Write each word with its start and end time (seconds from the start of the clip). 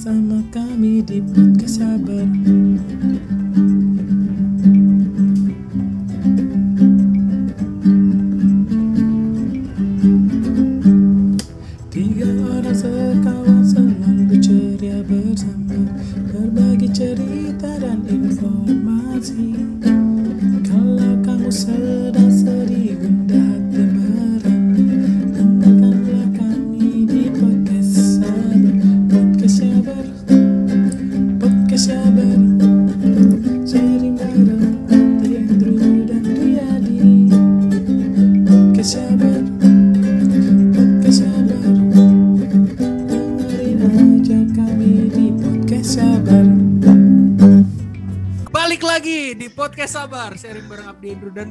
bersama 0.00 0.40
kami 0.48 1.04
di 1.04 1.20
podcast 1.20 1.76
sabar. 1.76 2.24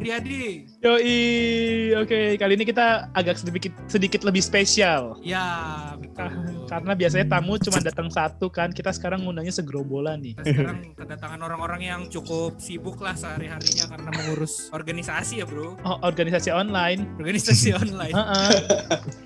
Riyadi. 0.09 0.65
Yoi, 0.81 1.17
oke 1.93 2.19
kali 2.35 2.53
ini 2.57 2.65
kita 2.65 3.13
agak 3.13 3.37
sedikit 3.37 3.69
sedikit 3.85 4.25
lebih 4.25 4.41
spesial 4.41 5.13
Ya, 5.21 5.45
Kah- 6.17 6.33
betul. 6.33 6.65
karena 6.65 6.91
biasanya 6.97 7.25
tamu 7.29 7.53
cuma 7.59 7.77
datang 7.77 8.09
satu 8.09 8.49
kan, 8.49 8.73
kita 8.73 8.89
sekarang 8.89 9.21
ngundangnya 9.21 9.53
segerombolan 9.53 10.17
nih. 10.17 10.33
Kita 10.33 10.49
sekarang 10.49 10.79
kedatangan 10.97 11.39
orang-orang 11.39 11.81
yang 11.83 12.01
cukup 12.09 12.57
sibuk 12.57 12.97
lah 12.97 13.13
sehari-harinya 13.13 13.85
karena 13.85 14.09
mengurus 14.09 14.69
organisasi 14.69 15.41
ya 15.41 15.45
bro. 15.45 15.77
Oh, 15.85 15.97
organisasi 16.01 16.49
online. 16.49 17.05
Organisasi 17.21 17.69
online. 17.77 18.13
Heeh. 18.17 18.49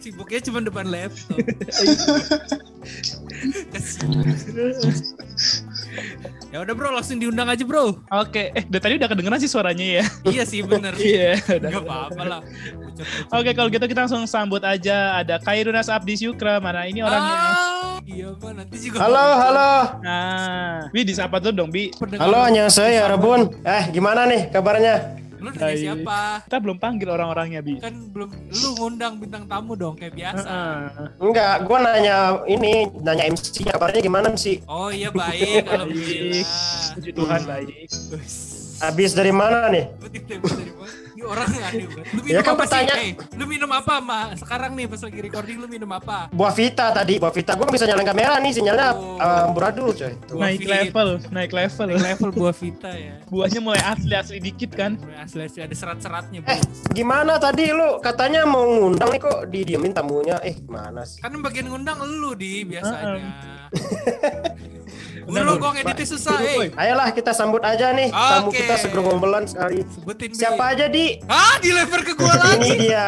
Sibuknya 0.03 0.39
cuma 0.43 0.59
depan 0.59 0.91
laptop. 0.91 1.39
Ya 6.53 6.61
udah 6.61 6.73
bro, 6.77 6.93
langsung 6.93 7.17
diundang 7.17 7.49
aja 7.49 7.65
bro. 7.65 7.97
Oke, 8.13 8.53
eh 8.53 8.63
dari 8.69 8.81
tadi 8.81 8.93
udah 9.01 9.09
kedengeran 9.09 9.39
sih 9.41 9.49
suaranya 9.49 10.01
ya. 10.01 10.03
iya 10.33 10.43
sih 10.45 10.61
bener. 10.61 10.93
Iya, 10.97 11.41
udah. 11.41 11.69
Gak 11.69 11.83
apa-apa 11.85 12.23
lah. 12.23 12.39
Oke, 13.33 13.57
kalau 13.57 13.69
gitu 13.73 13.85
kita 13.89 14.05
langsung 14.05 14.21
sambut 14.29 14.61
aja 14.61 15.17
ada 15.17 15.41
Kairunas 15.41 15.89
Abdi 15.89 16.13
Syukra. 16.13 16.61
Mana 16.61 16.85
ini 16.85 17.01
orangnya? 17.01 17.35
Ah, 17.35 17.97
iya 18.05 18.29
pak, 18.37 18.51
nanti 18.53 18.75
juga. 18.77 18.97
Halo, 19.01 19.27
halo. 19.33 19.71
Nah, 20.05 20.93
Bi 20.93 21.01
disapa 21.01 21.41
tuh 21.41 21.49
dong, 21.49 21.73
Bi. 21.73 21.89
Halo, 22.21 22.45
hanya 22.45 22.69
saya 22.69 23.09
Rebun. 23.09 23.49
Eh, 23.65 23.89
gimana 23.89 24.29
nih 24.29 24.53
kabarnya? 24.53 25.22
Lu 25.43 25.51
nanya 25.51 25.75
siapa? 25.75 26.19
Kita 26.47 26.57
belum 26.63 26.79
panggil 26.79 27.11
orang-orangnya, 27.11 27.59
Bi. 27.59 27.75
Kan 27.83 28.15
belum 28.15 28.31
lu 28.31 28.69
ngundang 28.79 29.19
bintang 29.19 29.43
tamu 29.43 29.75
dong 29.75 29.99
kayak 29.99 30.15
biasa. 30.15 30.47
Heeh. 30.47 31.07
Enggak, 31.19 31.67
gua 31.67 31.77
nanya 31.83 32.39
ini, 32.47 32.87
nanya 33.03 33.27
MC 33.27 33.67
kabarnya 33.67 33.99
gimana 33.99 34.31
sih? 34.39 34.63
Oh 34.71 34.87
iya 34.87 35.11
baik, 35.11 35.67
alhamdulillah. 35.67 36.47
Puji 36.95 37.11
Tuhan 37.11 37.41
baik. 37.43 37.67
Habis 38.83 39.15
dari 39.15 39.31
mana 39.31 39.71
nih? 39.71 39.87
Ini 41.13 41.23
orang 41.23 41.47
aneh 41.47 41.87
banget. 41.87 42.05
Lu 42.11 42.19
minum 42.19 42.27
Ya 42.27 42.41
kan 42.41 42.51
apa 42.51 42.59
pertanyaan- 42.59 42.99
sih? 42.99 43.11
Eh, 43.15 43.37
lu 43.39 43.45
minum 43.47 43.71
apa, 43.71 43.95
Ma? 43.97 44.19
Sekarang 44.35 44.75
nih 44.75 44.85
pas 44.85 44.99
lagi 44.99 45.19
recording 45.21 45.55
lu 45.55 45.67
minum 45.67 45.87
apa? 45.87 46.27
Buah 46.29 46.51
Vita 46.51 46.91
tadi, 46.91 47.15
Buah 47.15 47.31
Vita. 47.31 47.55
Gua 47.55 47.63
nggak 47.63 47.75
bisa 47.79 47.87
nyalain 47.87 48.03
kamera 48.05 48.35
nih, 48.37 48.51
sinyalnya 48.51 48.87
Oh. 48.91 49.15
eh, 49.17 49.47
amburadul 49.47 49.89
coy. 49.89 50.11
Tuh. 50.21 50.35
Naik 50.35 50.61
level, 50.61 51.09
naik 51.31 51.51
level. 51.51 51.87
Level 51.95 52.29
buah 52.33 52.51
vita 52.51 52.91
ya. 52.91 53.15
Buahnya 53.31 53.59
mulai 53.61 53.79
asli-asli 53.81 54.37
dikit 54.41 54.75
kan. 54.75 54.99
Asli 55.15 55.47
asli 55.47 55.63
ada 55.63 55.71
serat-seratnya. 55.71 56.43
Eh, 56.43 56.59
gimana 56.91 57.39
tadi 57.39 57.71
lu 57.71 58.03
katanya 58.03 58.43
mau 58.43 58.67
ngundang 58.67 59.07
nih 59.07 59.21
kok 59.21 59.47
didiemin 59.47 59.95
tamunya? 59.95 60.43
Eh, 60.43 60.59
gimana 60.59 61.07
sih? 61.07 61.23
Kan 61.23 61.39
bagian 61.39 61.71
ngundang 61.71 62.03
lu 62.03 62.35
di 62.35 62.67
biasanya. 62.67 63.31
Benar, 65.25 65.43
Lu 65.45 65.53
Bu. 65.53 65.61
kok 65.61 65.71
ngeditnya 65.73 66.05
susah, 66.05 66.35
eh. 66.37 66.67
Ayolah 66.73 67.09
kita 67.09 67.31
sambut 67.31 67.61
aja 67.61 67.91
nih 67.91 68.09
tamu 68.09 68.49
Oke. 68.49 68.59
kita 68.59 68.75
segerombolan 68.77 69.43
sekali. 69.43 69.87
Sebutin. 69.87 70.29
Siapa 70.31 70.63
aja 70.69 70.85
di? 70.85 71.19
Ah, 71.25 71.57
dilempar 71.57 72.01
ke 72.01 72.13
gua 72.13 72.33
Ini 72.35 72.43
lagi. 72.59 72.71
dia. 72.81 73.07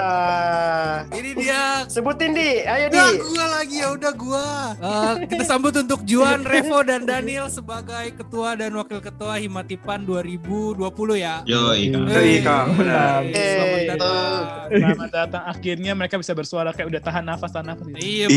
Ini 1.09 1.31
dia 1.33 1.61
Sebutin 1.85 2.31
di, 2.31 2.49
ayo 2.61 2.85
di. 2.87 2.95
Udah 2.95 3.11
gua 3.21 3.45
lagi 3.51 3.75
ya 3.75 3.87
udah 3.91 4.13
gua. 4.13 4.47
Eh, 4.75 5.13
kita 5.27 5.43
sambut 5.43 5.73
untuk 5.73 6.01
Juan, 6.03 6.41
Revo 6.47 6.79
dan 6.81 7.03
Daniel 7.03 7.47
sebagai 7.47 8.15
ketua 8.15 8.55
dan 8.55 8.73
wakil 8.73 8.99
ketua 8.99 9.37
Himatipan 9.37 10.01
2020 10.01 10.79
ya. 11.15 11.43
Yoi, 11.45 11.89
Kang. 11.89 12.05
Yoi, 12.07 12.35
Kang, 12.41 12.67
benar. 12.73 13.21
Selamat 13.25 13.81
datang. 13.89 14.41
Selamat 14.69 15.09
datang. 15.11 15.43
Akhirnya 15.45 15.91
mereka 15.93 16.15
bisa 16.15 16.31
bersuara 16.31 16.71
kayak 16.71 16.87
udah 16.89 17.01
tahan 17.01 17.23
nafas, 17.23 17.51
tahan 17.51 17.67
nafas. 17.67 17.85
gitu. 17.85 17.97
Iya, 17.97 18.27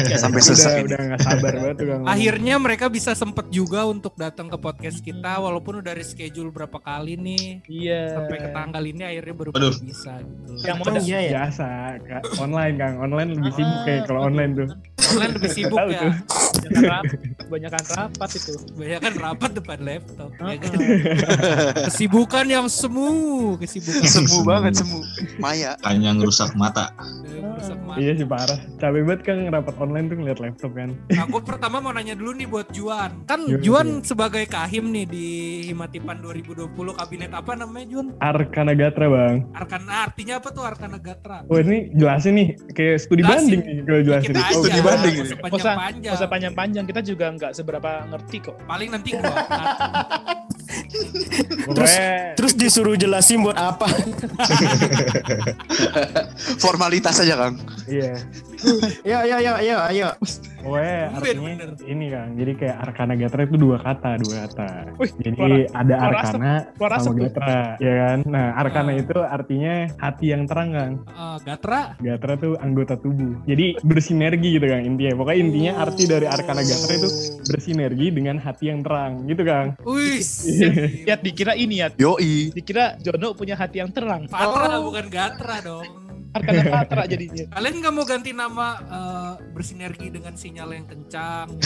Iya, 0.00 0.16
sampai 0.16 0.40
udah 0.40 0.48
sesak 0.48 0.72
ini. 0.74 0.84
udah 0.84 0.98
nggak 1.06 1.20
sabar 1.20 1.52
banget 1.54 1.76
tuh 1.76 1.86
Kang. 1.88 2.02
Akhirnya 2.06 2.54
mereka 2.56 2.86
bisa 2.88 3.12
sempet 3.20 3.52
juga 3.52 3.84
untuk 3.84 4.16
datang 4.16 4.48
ke 4.48 4.56
podcast 4.56 5.04
kita 5.04 5.36
walaupun 5.36 5.84
udah 5.84 5.92
reschedule 5.92 6.48
berapa 6.48 6.80
kali 6.80 7.20
nih. 7.20 7.60
Iya. 7.68 8.16
Sampai 8.16 8.36
ke 8.40 8.48
tanggal 8.48 8.80
ini 8.80 9.02
akhirnya 9.04 9.34
baru 9.36 9.50
Aduh. 9.52 9.76
bisa 9.76 10.24
gitu. 10.24 10.50
Yang 10.64 10.78
mana? 10.80 10.98
iya 11.04 11.18
ya? 11.20 11.30
biasa 11.36 11.66
Kak. 12.08 12.22
online 12.40 12.74
Kang 12.80 12.94
online 13.04 13.30
lebih 13.36 13.52
sibuk 13.52 13.80
kayak 13.84 14.02
kalau 14.08 14.20
online 14.24 14.52
tuh 14.56 14.68
Online 15.10 15.32
lebih 15.36 15.50
sibuk 15.50 15.78
ya. 15.90 16.00
Kebanyakan 16.50 16.82
rapat, 16.90 17.18
kebanyakan 17.46 17.84
rapat 17.94 18.30
itu. 18.34 18.52
Banyak 18.74 18.98
kan 19.00 19.12
rapat 19.16 19.50
depan 19.54 19.78
laptop. 19.80 20.30
ya 20.34 20.56
kan? 20.58 20.72
Kesibukan 21.90 22.44
yang 22.46 22.66
semu, 22.66 23.10
kesibukan 23.56 24.02
Semu 24.06 24.38
banget 24.42 24.82
semu. 24.82 24.98
Maya. 25.38 25.78
Kayaknya 25.80 26.10
ngerusak 26.18 26.50
mata. 26.54 26.90
merusak 27.40 27.78
mata. 27.84 27.98
iya 28.00 28.12
sih 28.14 28.24
parah 28.24 28.56
capek 28.78 29.02
banget 29.04 29.20
Kang 29.24 29.40
rapat 29.48 29.74
online 29.76 30.06
tuh 30.08 30.16
ngeliat 30.16 30.38
laptop 30.40 30.72
kan 30.72 30.90
Aku 31.28 31.40
pertama 31.42 31.76
mau 31.80 31.92
nanya 31.92 32.14
dulu 32.14 32.32
nih 32.32 32.46
buat 32.46 32.68
Juan. 32.72 33.24
Kan 33.26 33.44
Gimana, 33.44 33.60
Juan 33.64 33.88
sebagai 34.00 34.44
kahim 34.46 34.88
nih 34.92 35.04
di 35.04 35.26
Himatipan 35.68 36.20
2020 36.20 36.70
kabinet 36.72 37.32
apa 37.32 37.52
namanya 37.54 37.86
Juan? 37.88 38.06
Arkana 38.20 38.72
Gatra 38.72 39.06
Bang 39.08 39.36
Arkana 39.52 40.08
artinya 40.08 40.40
apa 40.40 40.48
tuh 40.50 40.64
Arkana 40.64 40.98
Gatra? 41.00 41.44
Wah 41.48 41.60
ini 41.60 41.92
jelasin 41.92 42.32
nih 42.36 42.48
kayak 42.72 42.96
studi 43.00 43.22
Jelasin. 43.22 43.36
banding 43.36 43.60
nih 43.60 43.76
kalau 43.84 44.00
jelasin 44.02 44.28
Kita 44.30 44.40
aja. 44.40 44.52
Oh, 44.54 44.62
studi 44.62 44.80
banding 44.80 45.14
Panjang-panjang. 45.40 46.12
Panjang-panjang. 46.40 46.84
Kita 46.88 47.00
juga 47.04 47.26
nggak 47.36 47.52
seberapa 47.52 47.90
ngerti 48.08 48.36
kok. 48.40 48.56
Paling 48.64 48.88
nanti 48.96 49.12
gua. 49.20 49.36
Pokoknya 51.68 52.32
Terus 52.38 52.52
disuruh 52.56 52.96
jelasin 52.96 53.44
buat 53.44 53.58
apa? 53.58 53.84
Formalitas 56.64 57.20
aja, 57.20 57.36
Kang. 57.36 57.60
iya 57.84 58.16
Ayo, 59.00 59.16
ayo, 59.18 59.34
ayo, 59.36 59.52
ayo, 59.56 59.76
ayo. 59.88 60.08
pokoknya 60.60 60.96
Tumben, 61.08 61.16
artinya 61.16 61.40
bener. 61.56 61.70
ini 61.88 62.04
Kang 62.06 62.30
jadi 62.36 62.52
kayak 62.52 62.76
Arkana 62.78 63.14
Gatra 63.16 63.40
itu 63.42 63.56
dua 63.56 63.76
kata 63.76 64.10
dua 64.18 64.36
kata 64.44 64.68
Wih, 65.00 65.10
jadi 65.16 65.32
keluar- 65.34 65.70
ada 65.72 65.94
keluar 65.96 66.12
Arkana 66.12 66.52
keluar 66.76 66.90
sama. 67.00 67.16
Gatra 67.18 67.58
ya 67.78 67.92
kan 67.96 68.18
nah 68.28 68.46
Arkana 68.54 68.90
Ah. 68.90 69.00
itu 69.00 69.16
artinya 69.18 69.74
hati 69.96 70.26
yang 70.28 70.42
terang 70.44 70.68
Kang 70.70 70.92
Eh, 71.00 71.36
Gatra. 71.42 71.80
Gatra 71.98 72.32
tuh 72.36 72.54
anggota 72.56 72.94
tubuh. 72.94 73.40
Jadi 73.42 73.80
bersinergi 73.80 74.48
gitu 74.52 74.66
Kang 74.66 74.84
intinya. 74.84 75.12
Pokoknya 75.16 75.38
intinya 75.40 75.72
arti 75.78 76.02
dari 76.04 76.26
Arkana 76.26 76.60
Gatra 76.60 76.92
itu 76.94 77.08
bersinergi 77.42 78.06
dengan 78.10 78.36
hati 78.36 78.64
yang 78.66 78.80
terang 78.80 79.24
gitu 79.24 79.42
Kang. 79.42 79.68
Wih. 79.82 80.20
Ya 81.08 81.16
dikira 81.16 81.54
ini 81.54 81.80
ya. 81.80 81.88
Yoi. 81.94 82.52
Dikira 82.52 82.98
Jono 82.98 83.32
punya 83.32 83.54
hati 83.54 83.80
yang 83.80 83.88
terang. 83.88 84.26
Patra 84.26 84.76
Oh. 84.76 84.90
bukan 84.90 85.06
Gatra 85.08 85.56
dong. 85.62 85.88
Arkana 86.30 86.62
Patra 86.64 87.02
jadinya. 87.04 87.44
Kalian 87.50 87.74
nggak 87.76 87.90
mau 87.90 88.04
ganti 88.04 88.30
nama 88.30 88.68
eh, 88.80 89.32
bersinergi 89.50 90.08
dengan 90.08 90.32
sinyal 90.32 90.70
yang 90.72 90.86
kencang? 90.86 91.46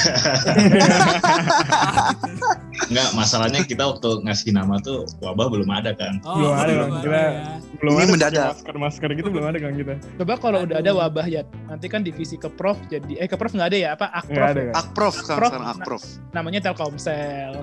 Enggak, 2.85 3.09
masalahnya 3.13 3.61
kita 3.63 3.85
waktu 3.87 4.21
ngasih 4.21 4.51
nama 4.53 4.77
tuh 4.79 5.05
wabah 5.19 5.47
belum 5.49 5.69
ada 5.69 5.93
kan. 5.93 6.17
Oh, 6.23 6.37
Belum 6.37 6.53
ada, 6.55 6.65
belum 6.67 6.81
Bang. 6.81 6.91
ada 6.91 7.03
Kita- 7.03 7.31
ya. 7.31 7.45
Belum 7.75 7.93
Ini 7.93 8.01
ada 8.01 8.09
mendadak. 8.09 8.49
masker 8.55 8.77
masker 8.79 9.09
gitu 9.15 9.29
belum 9.29 9.45
ada 9.45 9.59
Kang 9.59 9.77
kita. 9.77 9.95
Coba 10.17 10.35
kalau 10.39 10.59
udah 10.65 10.77
ada 10.79 10.91
wabah 10.95 11.27
ya, 11.27 11.43
nanti 11.67 11.87
kan 11.87 12.01
divisi 12.01 12.35
ke 12.35 12.49
Prof 12.49 12.81
jadi 12.87 13.13
eh 13.19 13.27
ke 13.27 13.37
Prof 13.37 13.53
nggak 13.53 13.69
ada 13.69 13.79
ya 13.79 13.89
apa 13.93 14.07
Akprof 14.11 14.49
ada 14.49 14.61
ya? 14.61 14.71
Kang. 14.71 14.81
Akprof. 14.81 15.15
Prof. 15.15 15.15
Sekarang 15.21 15.63
Akprof. 15.67 16.03
namanya 16.31 16.61
Telkomsel. 16.63 17.53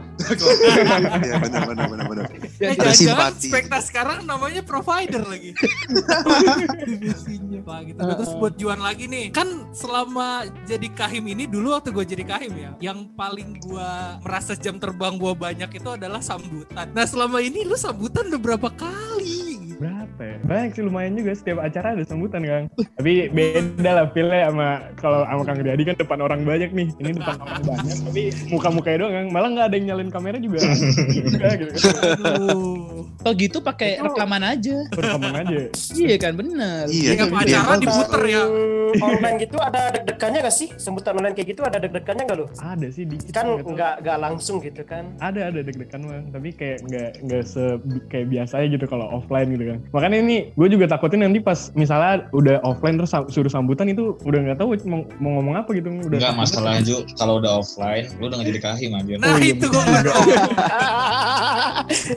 Iya, 1.21 1.37
benar, 1.39 1.63
benar, 1.67 1.85
benar, 1.87 2.05
benar. 2.07 2.25
Ada 2.27 2.47
jangan-jangan 2.57 2.93
simpati. 2.93 3.49
Spekta 3.49 3.77
sekarang 3.79 4.19
namanya 4.23 4.61
provider 4.61 5.21
lagi. 5.23 5.51
Divisinya. 6.97 7.59
Pak 7.61 7.79
gitu. 7.87 7.99
Terus 7.99 8.33
buat 8.37 8.53
Juan 8.57 8.79
lagi 8.81 9.05
nih. 9.05 9.29
Kan 9.31 9.69
selama 9.75 10.47
jadi 10.65 10.87
kahim 10.95 11.25
ini 11.29 11.45
dulu 11.45 11.75
waktu 11.75 11.91
gue 11.93 12.05
jadi 12.07 12.23
kahim 12.25 12.53
ya, 12.55 12.71
yang 12.79 13.11
paling 13.13 13.59
gue 13.59 13.89
merasa 14.23 14.55
jam 14.57 14.79
terbang 14.79 15.15
gue 15.19 15.33
banyak 15.35 15.69
itu 15.77 15.89
adalah 15.91 16.23
sambutan. 16.23 16.89
Nah 16.95 17.05
selama 17.05 17.43
ini 17.43 17.67
lu 17.67 17.75
sambutan 17.75 18.31
udah 18.31 18.41
berapa 18.41 18.69
kali? 18.73 19.50
Berapa 19.81 20.21
ya? 20.21 20.37
Banyak 20.45 20.69
sih 20.77 20.83
lumayan 20.85 21.17
juga 21.17 21.31
setiap 21.33 21.57
acara 21.65 21.97
ada 21.97 22.03
sambutan 22.05 22.45
Kang. 22.45 22.65
Tapi 23.01 23.33
beda 23.33 23.91
lah 23.97 24.05
feelnya 24.13 24.53
sama 24.53 24.69
kalau 25.01 25.19
sama 25.25 25.43
Kang 25.47 25.57
Riyadi 25.61 25.83
kan 25.89 25.95
depan 25.97 26.19
orang 26.21 26.41
banyak 26.45 26.69
nih. 26.69 26.87
Ini 27.01 27.11
depan 27.17 27.37
orang 27.41 27.61
banyak 27.65 27.97
tapi 28.05 28.23
muka-mukanya 28.53 28.97
doang 29.01 29.13
Kang. 29.15 29.27
Malah 29.33 29.49
nggak 29.57 29.65
ada 29.71 29.75
yang 29.79 29.85
nyalin 29.93 30.09
kamera 30.13 30.37
juga. 30.37 30.59
juga 31.17 31.49
gitu. 31.57 31.73
Aduh. 32.21 33.09
Atau 33.21 33.33
gitu 33.37 33.57
pakai 33.61 34.01
rekaman 34.01 34.43
aja. 34.45 34.77
Rekaman 34.93 35.33
aja. 35.45 35.59
Iya 35.97 36.15
kan 36.21 36.33
bener. 36.37 36.85
Iya. 36.85 37.09
Tiap 37.17 37.29
iya. 37.33 37.41
acara 37.41 37.73
diputer 37.81 38.21
ya. 38.29 38.43
Online 38.91 39.37
gitu 39.39 39.55
ada 39.55 39.81
deg-degannya 39.95 40.39
gak 40.43 40.55
sih? 40.55 40.67
Sambutan 40.75 41.15
online 41.15 41.31
kayak 41.31 41.55
gitu 41.55 41.61
ada 41.63 41.77
deg-degannya 41.79 42.23
gak 42.27 42.37
lu? 42.37 42.45
Ada 42.59 42.87
sih 42.91 43.07
dikit. 43.07 43.31
Kan 43.31 43.63
nggak 43.63 44.03
nggak 44.03 44.17
langsung 44.19 44.59
gitu 44.59 44.83
kan? 44.83 45.15
ada 45.21 45.47
ada 45.53 45.59
deg-degan 45.61 46.01
bang 46.03 46.25
tapi 46.33 46.49
kayak 46.51 46.79
nggak 46.89 47.11
nggak 47.23 47.43
se 47.45 47.63
kayak 48.09 48.27
biasanya 48.33 48.67
gitu 48.73 48.85
kalau 48.89 49.07
offline 49.13 49.53
gitu 49.53 49.65
kan 49.69 49.70
makanya 49.89 50.17
ini 50.19 50.35
gue 50.51 50.67
juga 50.67 50.85
takutin 50.87 51.21
nanti 51.21 51.39
pas 51.39 51.69
misalnya 51.71 52.27
udah 52.29 52.59
offline 52.61 52.95
terus 52.95 53.11
suruh 53.27 53.47
sambutan 53.47 53.87
itu 53.87 54.15
udah 54.21 54.39
nggak 54.41 54.57
tahu 54.57 54.73
mau, 54.83 55.01
mau 55.17 55.31
ngomong 55.37 55.55
apa 55.57 55.69
gitu 55.71 55.87
udah 55.89 56.17
Enggak 56.17 56.35
masalah 56.35 56.73
Ju, 56.79 57.05
kalau 57.13 57.37
udah 57.37 57.59
offline, 57.59 58.09
lu 58.15 58.25
udah 58.25 58.35
nggak 58.35 58.49
jadi 58.49 58.61
kahim 58.61 58.91
aja. 58.93 59.13
Nah 59.15 59.35
iya, 59.35 59.51
itu 59.51 59.65
gue 59.65 59.81
nggak 59.81 60.03
tahu. 60.03 60.21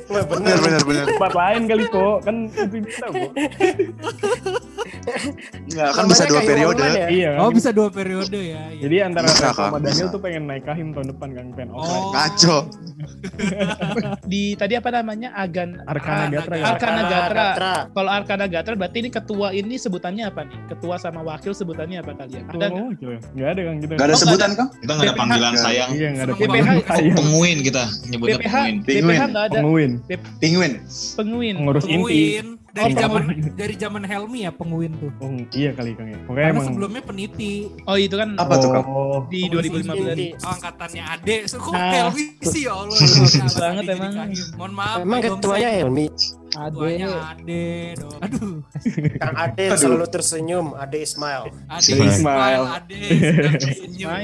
Wah, 0.07 0.23
Bener 0.25 0.59
bener 0.59 0.83
bener. 0.83 1.05
tempat 1.09 1.33
lain 1.35 1.63
kali 1.65 1.85
kok 1.87 2.17
kan 2.23 2.37
itu 2.47 2.77
kita 2.85 3.07
kok 3.07 3.31
Enggak 5.65 5.91
kan 5.93 6.05
bisa 6.07 6.25
dua 6.25 6.41
periode. 6.43 6.83
ya? 6.87 7.07
iya 7.09 7.31
Oh 7.37 7.49
kan? 7.49 7.55
bisa 7.55 7.71
dua 7.71 7.89
periode 7.89 8.39
ya. 8.39 8.63
iya. 8.71 8.81
jadi 8.81 8.97
antara 9.05 9.27
Bisa, 9.27 9.53
sama 9.53 9.77
Daniel 9.79 10.07
bisa. 10.07 10.15
tuh 10.15 10.21
pengen 10.21 10.43
naik 10.47 10.65
kahim 10.65 10.89
tahun 10.91 11.07
depan 11.11 11.29
kan 11.31 11.47
pengen 11.53 11.71
offline 11.71 11.83
Oh. 11.85 12.11
Ngaco. 12.11 12.57
Di 14.31 14.55
tadi 14.55 14.75
apa 14.75 14.91
namanya? 14.91 15.29
Agan 15.35 15.83
Arkana 15.85 16.25
Gatra 16.29 16.55
ya 16.55 16.65
Arkana 16.67 17.03
Gatra. 17.05 17.44
Gatra. 17.45 17.75
Kalau 17.93 18.11
Arkana 18.11 18.47
Gatra 18.49 18.73
berarti 18.73 18.99
ini 19.05 19.11
ketua 19.13 19.49
ini 19.53 19.75
sebutannya 19.77 20.25
apa 20.25 20.41
nih? 20.49 20.59
Ketua 20.73 20.95
sama 20.97 21.21
wakil 21.21 21.53
sebutannya 21.53 22.01
apa 22.01 22.13
kalian? 22.17 22.43
Ada 22.49 22.67
nggak 23.35 23.49
ada 23.53 23.61
kan 23.61 23.77
kita 23.83 23.93
Gak 24.01 24.07
ada 24.07 24.15
Oh, 24.15 24.21
sebutan 24.23 24.51
kan? 24.57 24.67
Kita 24.81 24.93
nggak 24.95 25.07
ada 25.11 25.17
panggilan 25.19 25.55
sayang. 25.59 25.91
iya 25.93 26.09
nggak 26.15 26.25
ada. 26.27 26.35
Sayang. 26.89 27.17
Penguin 27.19 27.59
kita 27.61 27.83
nyebutnya 28.09 28.39
penguin. 28.41 28.75
BPH 28.87 29.23
nggak 29.29 29.45
ada. 29.51 29.59
penguin 29.61 29.91
Penguin. 30.41 30.73
Penguin. 31.19 31.55
pengurus 31.61 31.85
inti 31.85 31.95
Penguin 31.95 32.47
dari 32.75 32.91
Oh, 32.91 32.99
zaman 32.99 33.23
dari 33.55 33.75
zaman 33.79 34.03
Helmi 34.03 34.43
ya 34.43 34.51
penguin 34.51 34.91
tuh. 34.99 35.15
oh 35.17 35.31
iya 35.55 35.71
kali 35.71 35.95
kang 35.95 36.11
ya 36.11 36.19
pokoknya 36.21 36.43
Karena 36.43 36.51
emang 36.51 36.67
sebelumnya 36.67 37.03
peniti. 37.03 37.53
Oh 37.87 37.95
itu 37.95 38.15
kan 38.15 38.35
Apa 38.35 38.55
tuh 38.59 38.69
Kang? 38.69 38.85
oh 38.85 39.23
di 39.31 39.47
Pengurus 39.47 39.87
2015. 39.87 40.11
Inti. 40.11 40.27
Oh, 40.35 40.51
angkatannya 40.51 41.03
Ade. 41.07 41.37
So, 41.47 41.57
kok 41.63 41.71
Nah. 41.71 41.91
Helmi 41.95 42.25
sih 42.43 42.63
ya 42.67 42.75
Allah. 42.75 42.99
Banget 43.63 43.85
emang. 43.89 44.13
Mohon 44.59 44.73
maaf. 44.75 44.97
Emang 44.99 45.21
ketuanya. 45.23 45.69
Helmi. 45.71 46.07
Ketuanya 46.51 47.09
Ade 47.31 47.65
dong. 47.95 48.19
Aduh. 48.19 48.55
Kang 49.23 49.35
Ade 49.39 49.65
selalu 49.75 50.07
tersenyum. 50.11 50.67
Ade 50.75 50.99
Ismail. 50.99 51.45
Ade 51.71 51.91
Ismail. 51.95 52.11
Ismail. 52.11 52.63
Ade 52.75 52.99
sedang 53.79 54.19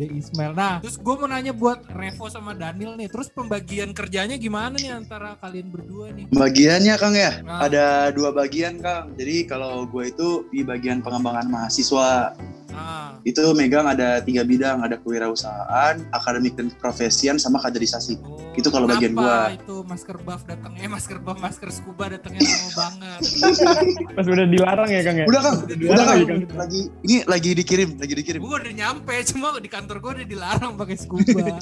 Nah. 0.00 0.08
Ade 0.08 0.16
Ismail. 0.16 0.52
Nah, 0.56 0.74
terus 0.80 0.96
gue 0.96 1.14
mau 1.14 1.28
nanya 1.28 1.52
buat 1.52 1.84
Revo 1.92 2.32
sama 2.32 2.56
Daniel 2.56 2.96
nih. 2.96 3.12
Terus 3.12 3.28
pembagian 3.28 3.92
kerjanya 3.92 4.40
gimana 4.40 4.80
nih 4.80 4.96
antara 4.96 5.36
kalian 5.36 5.68
berdua 5.68 6.08
nih? 6.16 6.24
Bagiannya 6.32 6.94
Kang 6.96 7.12
ya, 7.12 7.44
Ah. 7.44 7.68
ada 7.68 7.84
dua 8.08 8.32
bagian 8.32 8.80
Kang. 8.80 9.12
Jadi 9.12 9.44
kalau 9.44 9.84
gue 9.84 10.08
itu 10.08 10.48
di 10.48 10.64
bagian 10.64 11.04
pengembangan 11.04 11.52
mahasiswa, 11.52 12.32
Ah, 12.72 13.18
itu 13.22 13.42
megang 13.52 13.84
ada 13.84 14.18
tiga 14.20 14.42
bidang, 14.42 14.80
ada 14.80 14.96
kewirausahaan, 14.96 16.00
akademik 16.10 16.54
dan 16.54 16.70
profesian, 16.76 17.36
sama 17.36 17.58
kaderisasi. 17.58 18.16
oh, 18.22 18.52
Itu 18.54 18.68
kalau 18.68 18.86
bagian 18.86 19.12
gua. 19.12 19.50
itu 19.52 19.82
masker 19.82 20.16
buff 20.20 20.42
datangnya, 20.44 20.86
eh, 20.86 20.90
masker 20.90 21.18
buff, 21.18 21.38
masker 21.38 21.68
scuba 21.70 22.08
datangnya 22.08 22.40
lama 22.42 22.70
banget. 22.74 23.20
pas 24.16 24.26
udah 24.26 24.46
dilarang 24.46 24.88
ya 24.88 25.00
kang 25.02 25.16
ya 25.18 25.26
Udah 25.26 25.40
Kang, 25.40 25.58
Udah 25.64 25.76
udah 25.76 26.04
Kang. 26.04 26.20
Lagi 26.56 26.80
ini 27.02 27.16
lagi 27.24 27.50
dikirim, 27.54 27.96
lagi 27.96 28.14
dikirim. 28.14 28.40
gue 28.40 28.56
udah 28.56 28.74
nyampe, 28.74 29.14
cuma 29.30 29.54
di 29.58 29.70
kantor 29.70 29.96
gue 29.98 30.10
udah 30.22 30.26
dilarang 30.26 30.72
pakai 30.76 30.96
scuba. 30.96 31.40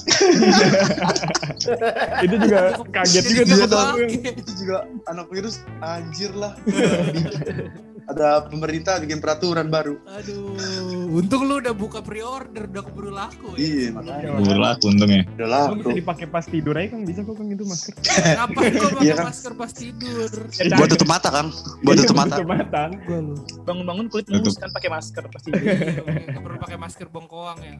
itu 2.25 2.35
juga 2.39 2.59
kaget 2.91 3.25
juga 3.27 3.43
tahu 3.67 3.97
pakai. 3.99 4.09
Itu 4.39 4.53
juga 4.57 4.77
anak 5.07 5.27
virus 5.29 5.61
anjir 5.81 6.33
lah. 6.35 6.53
ada 8.09 8.41
pemerintah 8.43 8.97
bikin 8.99 9.21
peraturan 9.21 9.69
baru. 9.69 10.01
Aduh, 10.09 10.57
untung 11.13 11.45
lu 11.45 11.61
udah 11.61 11.71
buka 11.71 12.01
pre-order, 12.01 12.65
udah 12.67 12.83
keburu 12.83 13.11
laku 13.11 13.53
ya. 13.53 13.61
Iya, 13.61 13.89
makanya 13.93 14.29
Gue 14.39 14.57
laku 14.57 14.85
untungnya. 14.89 15.23
udah. 15.31 15.47
Lo 15.69 15.77
bisa 15.77 15.93
dipakai 15.95 16.27
pas 16.27 16.45
tidur 16.45 16.73
aja 16.73 16.89
kan 16.89 17.05
bisa 17.05 17.21
kok 17.21 17.35
kan 17.35 17.47
itu 17.47 17.65
masker 17.65 17.93
Ngapain 18.39 18.73
kok 18.73 18.91
pakai 18.91 19.05
Iya 19.05 19.15
kan? 19.15 19.25
masker 19.29 19.53
pas 19.55 19.71
tidur? 19.71 20.31
Buat 20.73 20.89
tutup 20.91 21.07
mata 21.07 21.29
Kang, 21.29 21.49
buat 21.83 21.97
tutup 21.99 22.17
mata. 22.17 22.35
tutup 22.35 22.49
mata. 22.49 22.83
Bangun-bangun 23.63 24.07
kulit 24.09 24.27
mulus 24.27 24.57
kan 24.57 24.71
pakai 24.71 24.89
masker 24.89 25.25
pasti. 25.29 25.49
Iya, 25.53 26.01
nggak 26.33 26.43
perlu 26.43 26.57
pakai 26.59 26.77
masker 26.77 27.07
bongkoang 27.07 27.59
ya. 27.61 27.75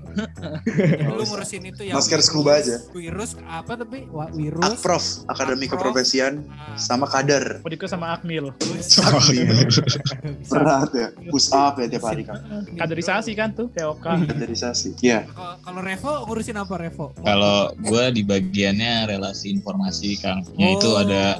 Lu 1.11 1.25
ngurusin 1.25 1.63
itu 1.65 1.83
ya. 1.85 1.97
Masker 1.97 2.21
scuba 2.21 2.61
aja. 2.61 2.85
Virus 2.93 3.33
apa 3.43 3.75
tapi? 3.75 4.05
Wah, 4.09 4.29
virus. 4.29 4.61
Akprof, 4.63 5.05
Akademi 5.27 5.65
Akprof. 5.65 5.81
Keprofesian 5.89 6.45
Ah, 6.51 6.77
sama 6.77 7.07
kader. 7.07 7.65
Mau 7.65 7.71
dikira 7.71 7.89
sama 7.89 8.13
Akmil. 8.13 8.53
Berat 10.45 10.91
ya, 10.93 11.09
push 11.29 11.49
up 11.51 11.79
ya 11.79 11.87
tiap 11.87 12.05
hari 12.05 12.23
kan. 12.23 12.39
Kaderisasi 12.75 13.33
kan 13.33 13.53
tuh, 13.53 13.71
TOK. 13.71 14.03
Kaderisasi. 14.03 14.99
Iya. 15.01 15.25
Kalau 15.29 15.55
kalau 15.63 15.81
Revo 15.81 16.13
ngurusin 16.27 16.57
apa 16.57 16.75
Revo? 16.77 17.15
Kalau 17.19 17.73
gue 17.75 18.05
di 18.11 18.23
bagiannya 18.23 19.09
relasi 19.09 19.51
informasi 19.51 20.19
Kang. 20.19 20.43
Ya 20.57 20.75
itu 20.75 20.89
Oh. 20.89 21.01
ada 21.01 21.39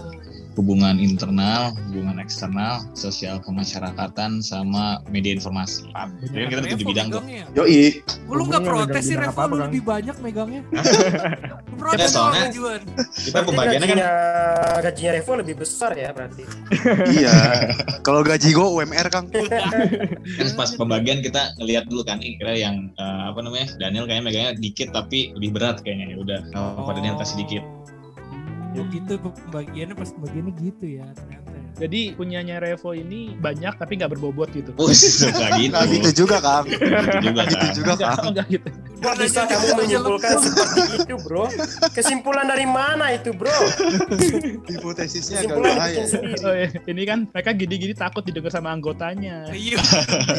hubungan 0.59 0.99
internal, 0.99 1.71
hubungan 1.87 2.19
eksternal, 2.19 2.83
sosial 2.99 3.39
kemasyarakatan, 3.39 4.43
sama 4.43 4.99
media 5.07 5.31
informasi. 5.39 5.87
Jadi 6.35 6.43
kan 6.43 6.49
kita 6.51 6.63
tujuh 6.75 6.87
bidang 6.91 7.09
tuh. 7.15 7.23
Yoi. 7.55 8.03
Oh, 8.27 8.35
lu 8.35 8.51
nggak 8.51 8.67
protes 8.67 9.07
sih 9.07 9.15
Revo, 9.15 9.43
lu 9.47 9.57
lebih 9.63 9.83
banyak 9.87 10.17
megangnya. 10.19 10.63
Ya, 11.79 11.95
protes 11.95 12.11
soalnya- 12.11 12.51
sama 12.51 12.57
Juan. 12.59 12.81
Kita 13.15 13.39
pembagiannya 13.47 13.87
kan 13.87 13.99
gajinya, 14.83 15.11
Revo 15.15 15.33
lebih 15.39 15.55
besar 15.63 15.95
ya 15.95 16.11
berarti. 16.11 16.43
Iya. 17.23 17.35
Kalau 18.03 18.27
gaji 18.27 18.51
gue 18.51 18.67
UMR 18.67 19.07
Kang. 19.15 19.31
kan 20.39 20.49
pas 20.59 20.71
pembagian 20.75 21.23
kita 21.23 21.55
ngelihat 21.63 21.87
dulu 21.87 22.03
kan 22.03 22.19
kira 22.19 22.59
yang 22.59 22.91
eh, 22.99 23.23
apa 23.31 23.39
namanya 23.47 23.71
Daniel 23.79 24.11
kayaknya 24.11 24.25
megangnya 24.27 24.53
dikit 24.59 24.91
tapi 24.91 25.31
lebih 25.39 25.55
berat 25.55 25.87
kayaknya 25.87 26.15
ya 26.15 26.17
udah 26.19 26.41
oh, 26.59 26.91
Daniel 26.91 27.15
kasih 27.15 27.47
dikit 27.47 27.63
Oh, 28.77 28.85
gitu 28.93 29.13
pembagiannya 29.17 29.95
pas 29.97 30.11
pembagiannya 30.13 30.53
gitu 30.61 30.85
ya 31.01 31.07
ternyata. 31.17 31.58
Ya. 31.71 31.85
Jadi 31.85 32.01
punyanya 32.13 32.57
Revo 32.59 32.91
ini 32.91 33.33
banyak 33.35 33.75
tapi 33.75 33.93
nggak 33.95 34.11
berbobot 34.11 34.49
gitu. 34.51 34.73
Bus, 34.73 34.97
suka 34.97 35.57
gitu. 35.57 35.71
Nah 35.71 35.85
gitu 35.85 36.11
juga 36.19 36.37
Kang. 36.39 36.65
Gitu 36.65 36.81
juga 37.23 37.43
Gitu 37.45 37.57
kan. 37.57 37.73
juga 37.73 37.93
Kang. 37.95 38.25
enggak 38.27 38.47
gitu. 38.49 38.69
Kok 38.99 39.15
bisa 39.15 39.41
kamu 39.47 39.67
menyimpulkan 39.77 40.33
seperti 40.39 40.81
itu 40.99 41.15
bro? 41.21 41.47
Kesimpulan 41.93 42.47
dari 42.47 42.67
mana 42.67 43.15
itu 43.15 43.31
bro? 43.31 43.55
Hipotesisnya 44.67 45.45
agak 45.45 45.57
bahaya. 45.57 46.03
Oh, 46.41 46.53
iya. 46.53 46.69
Ini 46.83 47.03
kan 47.05 47.19
mereka 47.29 47.51
gini-gini 47.53 47.95
takut 47.95 48.23
didengar 48.23 48.51
sama 48.51 48.71
anggotanya. 48.71 49.47
Iya, 49.51 49.79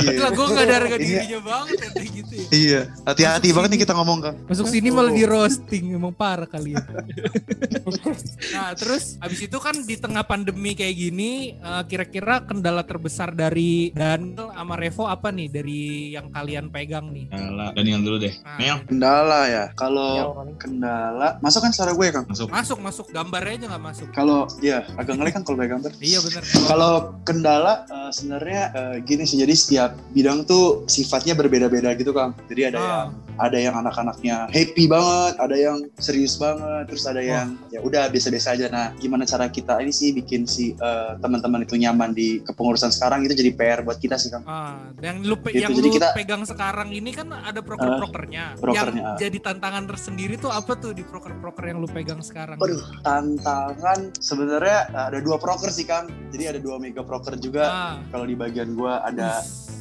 Iya. 0.01 0.19
lah 0.19 0.31
gue 0.31 0.45
nggak 0.45 0.65
ada 0.65 0.75
harga 0.75 0.95
dirinya 0.98 1.39
banget 1.39 1.77
ya 1.77 1.89
kayak 1.89 2.09
gitu 2.13 2.33
ya. 2.33 2.48
Iya. 2.51 2.81
Hati-hati 3.05 3.50
banget 3.51 3.69
nih 3.71 3.81
kita 3.81 3.93
ngomong 3.95 4.17
Kang. 4.19 4.36
Masuk 4.45 4.67
sini 4.67 4.89
malah 4.89 5.12
di 5.12 5.24
roasting, 5.24 5.95
emang 5.95 6.12
parah 6.12 6.45
kalian. 6.45 6.83
nah 8.53 8.71
terus 8.74 9.15
abis 9.19 9.39
itu 9.41 9.57
kan 9.57 9.75
di 9.79 9.95
tengah 9.95 10.24
pandemi 10.24 10.74
kayak 10.74 10.95
gini, 10.95 11.28
eh, 11.51 11.83
kira-kira 11.86 12.41
kendala 12.41 12.81
terbesar 12.81 13.31
dari 13.31 13.89
Daniel 13.91 14.50
sama 14.50 14.75
Revo 14.75 15.05
apa 15.05 15.29
nih 15.29 15.48
dari 15.48 15.81
yang 16.12 16.29
kalian 16.29 16.69
pegang 16.69 17.09
nih? 17.09 17.29
Yalah, 17.29 17.69
Daniel 17.74 18.01
dulu 18.01 18.17
deh 18.19 18.33
Nah, 18.39 18.57
Neil 18.57 18.77
Kendala 18.83 19.41
ya. 19.48 19.65
Kalau 19.74 20.12
Yang 20.15 20.57
kendala, 20.57 21.27
masuk 21.39 21.62
kan 21.62 21.71
suara 21.71 21.91
gue 21.91 22.07
Kang. 22.09 22.25
masuk 22.25 22.48
Masuk 22.50 22.77
masuk 22.79 23.05
gambarnya 23.09 23.53
aja 23.55 23.65
nggak 23.69 23.83
masuk. 23.86 24.07
Kalau 24.12 24.39
ya 24.59 24.83
agak 24.95 25.13
ngelik 25.15 25.33
kan 25.33 25.43
kalau 25.43 25.57
pakai 25.57 25.71
gambar. 25.71 25.91
Iya 26.00 26.19
bener. 26.21 26.41
Kalau 26.65 26.91
kendala 27.24 27.74
eh, 27.86 28.12
sebenarnya 28.12 28.62
eh, 28.71 28.95
gini 29.01 29.24
sih 29.24 29.38
jadi 29.38 29.53
setiap 29.53 29.91
bidang 30.12 30.43
tuh 30.43 30.83
sifatnya 30.86 31.33
berbeda-beda 31.33 31.93
gitu 31.93 32.12
Kang. 32.12 32.33
Jadi 32.48 32.62
ada 32.65 32.77
yang 32.77 32.88
Ah, 32.89 33.05
ada 33.39 33.55
yang 33.55 33.74
anak-anaknya 33.74 34.46
happy 34.48 34.86
banget, 34.86 35.34
ada 35.38 35.55
yang 35.55 35.77
serius 35.96 36.36
banget, 36.36 36.86
terus 36.86 37.03
ada 37.03 37.19
yang 37.19 37.55
ya 37.69 37.79
udah 37.79 38.08
biasa-biasa 38.08 38.53
aja. 38.53 38.67
Nah, 38.67 38.91
gimana 38.93 39.24
cara 39.24 39.48
kita 39.48 39.79
ini 39.79 39.89
sih 39.89 40.12
bikin 40.12 40.43
si 40.43 40.75
eh, 40.75 41.12
teman-teman 41.17 41.63
itu 41.63 41.74
nyaman 41.74 42.12
di 42.12 42.41
kepengurusan 42.41 42.89
sekarang 42.89 43.24
itu 43.24 43.34
jadi 43.34 43.51
PR 43.51 43.79
buat 43.81 43.96
kita 43.96 44.15
sih 44.15 44.29
Kang. 44.29 44.43
ah, 44.43 44.91
yang 45.00 45.24
lu 45.24 45.36
pe- 45.36 45.50
Gitu, 45.50 45.63
yang 45.63 45.72
jadi 45.72 45.81
lu 45.81 45.96
kita- 45.96 46.13
pegang 46.13 46.43
sekarang 46.43 46.89
ini 46.91 47.10
kan 47.10 47.31
ada 47.31 47.60
proker-prokernya. 47.60 48.60
prokernya, 48.60 49.01
yang 49.01 49.08
ah. 49.08 49.17
jadi 49.17 49.38
tantangan 49.39 49.84
tersendiri 49.86 50.36
tuh 50.36 50.51
apa 50.51 50.75
tuh 50.75 50.91
di 50.91 51.01
proker-proker 51.01 51.63
yang 51.65 51.79
lu 51.79 51.88
pegang 51.88 52.19
sekarang? 52.19 52.60
Waduh, 52.60 52.84
tantangan 53.01 54.12
sebenarnya 54.15 54.79
eh, 54.89 55.03
ada 55.08 55.19
dua 55.19 55.38
proker 55.38 55.69
sih 55.69 55.84
Kang. 55.84 56.12
Jadi 56.29 56.43
ada 56.46 56.60
dua 56.60 56.75
mega 56.77 57.01
proker 57.01 57.36
juga. 57.36 57.63
Ah, 57.65 57.96
Kalau 58.10 58.25
di 58.25 58.36
bagian 58.36 58.74
gua 58.74 59.00
ada. 59.01 59.39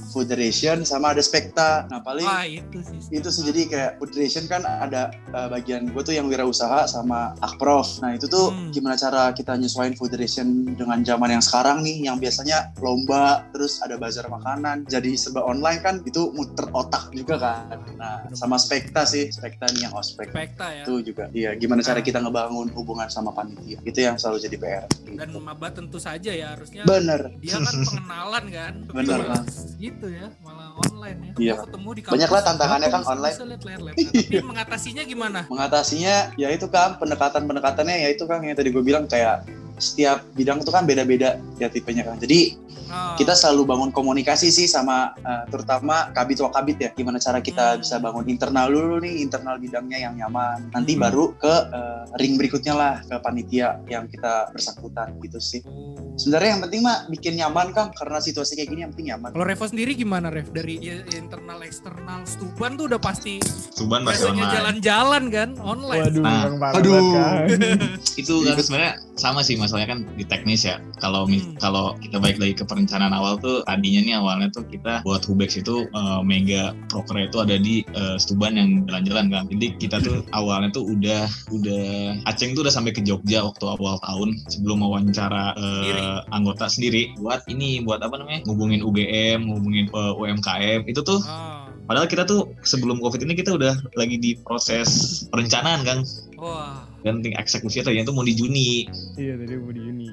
Food 0.08 0.30
Ration 0.30 0.82
sama 0.82 1.12
ada 1.12 1.20
Spekta. 1.20 1.84
Nah 1.86 2.00
paling 2.00 2.24
Wah 2.24 2.42
itu 2.42 2.78
sih. 2.80 2.98
itu 3.14 3.28
sih 3.28 3.42
jadi 3.44 3.60
kayak 3.64 3.90
Food 3.96 4.12
Ration 4.12 4.44
kan 4.44 4.62
ada 4.62 5.12
uh, 5.30 5.48
bagian 5.48 5.88
gue 5.88 6.00
tuh 6.00 6.12
yang 6.12 6.26
wirausaha 6.26 6.84
sama 6.84 7.36
Akprof. 7.38 8.00
Nah 8.00 8.12
itu 8.12 8.26
tuh 8.26 8.48
Hmm. 8.48 8.70
gimana 8.70 8.94
cara 8.94 9.30
kita 9.30 9.54
nyesuaiin 9.54 9.92
Food 9.92 10.14
Ration 10.14 10.48
dengan 10.70 11.00
zaman 11.02 11.30
yang 11.30 11.40
sekarang 11.40 11.80
nih 11.80 12.02
yang 12.02 12.16
biasanya 12.16 12.72
lomba 12.78 13.44
terus 13.50 13.78
ada 13.78 13.94
bazar 13.94 14.24
makanan 14.26 14.84
jadi 14.84 15.12
serba 15.14 15.42
online 15.42 15.78
kan 15.78 16.00
itu 16.02 16.32
muter 16.32 16.64
otak 16.72 17.12
juga 17.12 17.36
kan. 17.36 17.68
Nah 17.94 18.24
sama 18.32 18.56
Spekta 18.56 19.04
sih 19.04 19.28
Spekta 19.28 19.68
nih 19.68 19.84
yang 19.84 19.94
ospek 19.94 20.30
Spekta 20.30 20.66
ya. 20.72 20.82
itu 20.82 21.04
juga 21.04 21.28
iya 21.30 21.52
gimana 21.52 21.80
cara 21.80 21.96
Nah. 21.96 22.06
kita 22.06 22.18
ngebangun 22.20 22.68
hubungan 22.72 23.08
sama 23.08 23.30
panitia 23.30 23.82
itu 23.82 23.98
yang 23.98 24.14
selalu 24.14 24.38
jadi 24.40 24.56
PR 24.56 24.84
Dan 25.10 25.28
gitu. 25.28 25.38
maba 25.38 25.68
tentu 25.68 25.98
saja 25.98 26.30
ya 26.30 26.54
harusnya 26.54 26.82
bener 26.84 27.34
dia 27.38 27.58
kan 27.58 27.66
pengenalan 27.66 28.44
kan. 28.48 28.72
Bener, 28.88 29.18
malah 29.20 29.42
gitu 29.98 30.14
ya, 30.14 30.26
malah 30.46 30.70
online 30.78 31.18
ya. 31.18 31.32
Iya. 31.42 31.54
Ketemu 31.66 31.88
di 31.90 32.00
Banyak 32.06 32.30
lah 32.30 32.38
kampus, 32.38 32.46
tantangannya 32.54 32.86
"Ah, 32.88 32.94
kan 32.94 33.02
online." 33.02 33.34
bisa 33.34 33.46
lihat 33.50 33.62
layar 33.66 33.80
laptop?" 33.82 34.12
Tapi 34.30 34.46
mengatasinya 34.46 35.02
gimana? 35.02 35.40
mengatasinya 35.50 36.16
ya 36.38 36.48
itu 36.54 36.66
kan 36.70 36.88
pendekatan 37.02 37.42
pendekatannya 37.50 37.96
ya 38.06 38.08
itu 38.14 38.24
kan 38.30 38.38
yang 38.46 38.54
tadi 38.54 38.70
gue 38.70 38.82
bilang 38.86 39.10
kayak 39.10 39.42
setiap 39.78 40.26
bidang 40.34 40.60
tuh 40.60 40.70
kan 40.70 40.84
beda-beda 40.84 41.30
ya 41.56 41.66
tipenya 41.66 42.02
kan 42.02 42.18
jadi 42.18 42.54
Ah, 42.88 43.12
kita 43.20 43.36
selalu 43.36 43.68
bangun 43.68 43.90
komunikasi 43.92 44.48
sih 44.48 44.64
sama 44.64 45.12
eh, 45.14 45.44
terutama 45.52 46.08
kabit 46.08 46.40
wakabit 46.40 46.76
ya 46.80 46.88
gimana 46.90 47.20
cara 47.20 47.36
kita 47.38 47.76
Hmm. 47.76 47.84
bisa 47.84 48.00
bangun 48.00 48.24
internal 48.24 48.64
dulu 48.66 48.96
nih 48.98 49.20
internal 49.20 49.60
bidangnya 49.60 50.00
yang 50.00 50.16
nyaman 50.16 50.72
nanti 50.72 50.96
Hmm. 50.96 51.04
baru 51.04 51.36
ke 51.36 51.52
eh, 51.68 52.02
ring 52.16 52.40
berikutnya 52.40 52.72
lah 52.72 52.94
ke 53.04 53.20
panitia 53.20 53.76
yang 53.84 54.08
kita 54.08 54.48
bersangkutan 54.48 55.20
gitu 55.20 55.36
sih 55.36 55.60
oh. 55.68 56.16
sebenarnya 56.16 56.48
yang 56.48 56.62
penting 56.64 56.80
mah 56.80 57.04
bikin 57.06 57.36
nyaman 57.36 57.76
kan 57.76 57.92
karena 57.92 58.18
situasi 58.18 58.56
kayak 58.56 58.72
gini 58.72 58.80
yang 58.80 58.90
penting 58.90 59.12
nyaman 59.12 59.36
Kalau 59.36 59.44
Revo 59.44 59.64
sendiri 59.68 59.92
gimana 59.92 60.32
Rev? 60.32 60.48
Dari 60.48 60.74
ya, 60.80 60.96
internal 61.12 61.60
eksternal 61.60 62.24
Stuban 62.24 62.72
tuh 62.74 62.88
udah 62.88 62.96
pasti 62.96 63.36
pasti 63.36 63.84
biasanya 63.84 64.32
online. 64.32 64.54
jalan-jalan 64.56 65.22
kan 65.28 65.48
online. 65.60 66.04
Waduh, 66.08 66.24
Nah, 66.24 66.72
aduh. 66.72 67.12
Kang. 67.12 67.46
itu 68.20 68.32
kan 68.40 68.56
sebenarnya 68.56 68.92
sama 69.14 69.44
sih 69.44 69.60
masalahnya 69.68 69.88
kan 69.92 70.00
di 70.10 70.24
teknis 70.24 70.64
ya 70.64 70.80
kalau 70.96 71.28
Hmm. 71.28 71.52
kalau 71.60 71.92
kita 72.00 72.16
balik 72.16 72.40
lagi 72.40 72.54
ke 72.54 72.64
perencanaan 72.64 73.12
awal 73.12 73.36
tuh 73.36 73.60
tadinya 73.62 74.00
nih 74.00 74.14
awalnya 74.16 74.48
tuh 74.48 74.64
kita 74.64 75.04
buat 75.04 75.20
Hubex 75.20 75.60
itu 75.60 75.84
eh, 75.84 76.20
mega 76.24 76.72
proker 76.88 77.20
itu 77.20 77.36
ada 77.36 77.54
di 77.54 77.84
eh, 77.84 78.16
Stuban 78.16 78.56
yang 78.56 78.82
jalan-jalan 78.82 79.28
kan 79.28 79.44
jadi 79.46 79.66
kita 79.76 80.00
tuh 80.00 80.24
awalnya 80.38 80.72
tuh 80.72 80.88
udah 80.88 81.28
udah 81.52 81.84
Aceng 82.24 82.56
tuh 82.56 82.64
udah 82.64 82.72
sampai 82.72 82.90
ke 82.90 83.04
Jogja 83.04 83.44
waktu 83.44 83.68
awal 83.68 84.00
tahun 84.00 84.40
sebelum 84.48 84.80
wawancara 84.80 85.52
Sendiri. 85.52 86.00
anggota 86.30 86.64
sendiri 86.66 87.02
buat 87.18 87.44
ini 87.46 87.84
buat 87.84 88.00
apa 88.00 88.16
namanya 88.16 88.40
ngubungin 88.44 88.80
UGM 88.80 89.44
ngubungin 89.44 89.86
eh, 89.86 90.12
UMKM 90.16 90.80
itu 90.86 91.02
tuh 91.02 91.20
Ah. 91.20 91.68
padahal 91.84 92.06
kita 92.06 92.24
tuh 92.24 92.48
sebelum 92.62 92.96
covid 92.98 93.20
ini 93.20 93.36
kita 93.36 93.52
udah 93.52 93.76
lagi 93.92 94.16
di 94.16 94.32
proses 94.38 94.88
perencanaan 95.28 95.84
kan 95.84 95.98
Wah. 96.34 96.87
Dan 97.06 97.22
tingkat 97.22 97.46
eksekusi 97.46 97.82
tadinya 97.82 98.08
tuh 98.08 98.16
mau 98.16 98.26
di 98.26 98.34
Juni 98.34 98.86
Iya, 99.18 99.38
tadi 99.38 99.54
mau 99.58 99.70
di 99.74 99.82
Juni. 99.82 100.08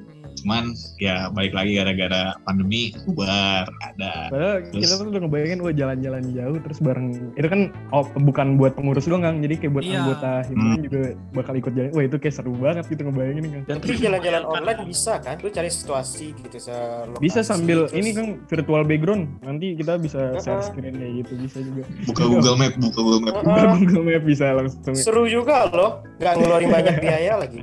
Hmm. 0.45 0.61
cuman 0.61 0.65
ya 1.01 1.33
balik 1.33 1.51
lagi 1.51 1.73
gara-gara 1.73 2.37
pandemi 2.45 2.93
bubar 3.03 3.65
ada 3.81 4.29
Padahal 4.29 4.61
Terus- 4.61 4.77
kita 4.77 4.93
tuh 4.95 5.05
udah 5.09 5.21
ngebayangin 5.25 5.59
wah 5.59 5.73
jalan-jalan 5.73 6.23
jauh 6.31 6.57
terus 6.61 6.77
bareng 6.77 7.07
itu 7.33 7.47
kan 7.49 7.61
oh, 7.89 8.05
bukan 8.21 8.47
buat 8.55 8.77
pengurus 8.77 9.09
doang 9.09 9.25
Kang. 9.25 9.41
Jadi 9.41 9.57
kayak 9.57 9.73
buat 9.73 9.83
Iya. 9.83 9.97
anggota 9.99 10.31
himpunan 10.45 10.79
juga 10.79 10.99
bakal 11.33 11.53
ikut 11.55 11.71
jalan. 11.73 11.89
Wah 11.91 12.03
itu 12.03 12.17
kayak 12.17 12.35
seru 12.35 12.53
banget 12.53 12.85
gitu 12.85 13.01
ngebayangin. 13.01 13.65
Dan 13.65 13.75
Tapi 13.75 13.97
jalan-jalan 13.97 14.43
online 14.45 14.79
bisa 14.85 15.13
kan? 15.17 15.35
Lu 15.41 15.49
cari 15.49 15.69
situasi 15.71 16.27
gitu 16.35 16.57
se 16.61 16.75
Bisa 17.17 17.41
sambil 17.41 17.89
terus- 17.89 17.97
ini 17.97 18.09
kan 18.11 18.25
virtual 18.45 18.83
background. 18.83 19.23
Nanti 19.41 19.73
kita 19.73 19.97
bisa 19.97 20.37
share 20.39 20.61
screen 20.61 20.93
kayak 20.93 21.13
gitu 21.25 21.33
bisa 21.41 21.57
juga. 21.59 21.83
buka 22.05 22.23
Google 22.23 22.55
Map 22.55 22.73
buka 22.77 22.99
Google 23.01 23.21
Map 23.23 23.33
Buka. 23.41 23.61
Google 23.79 24.03
Map 24.03 24.23
bisa 24.23 24.45
langsung. 24.53 24.93
Seru 24.93 25.25
juga 25.25 25.65
loh, 25.71 26.05
nggak 26.21 26.33
ngeluarin 26.37 26.69
banyak 26.69 26.95
biaya 27.01 27.33
lagi. 27.39 27.61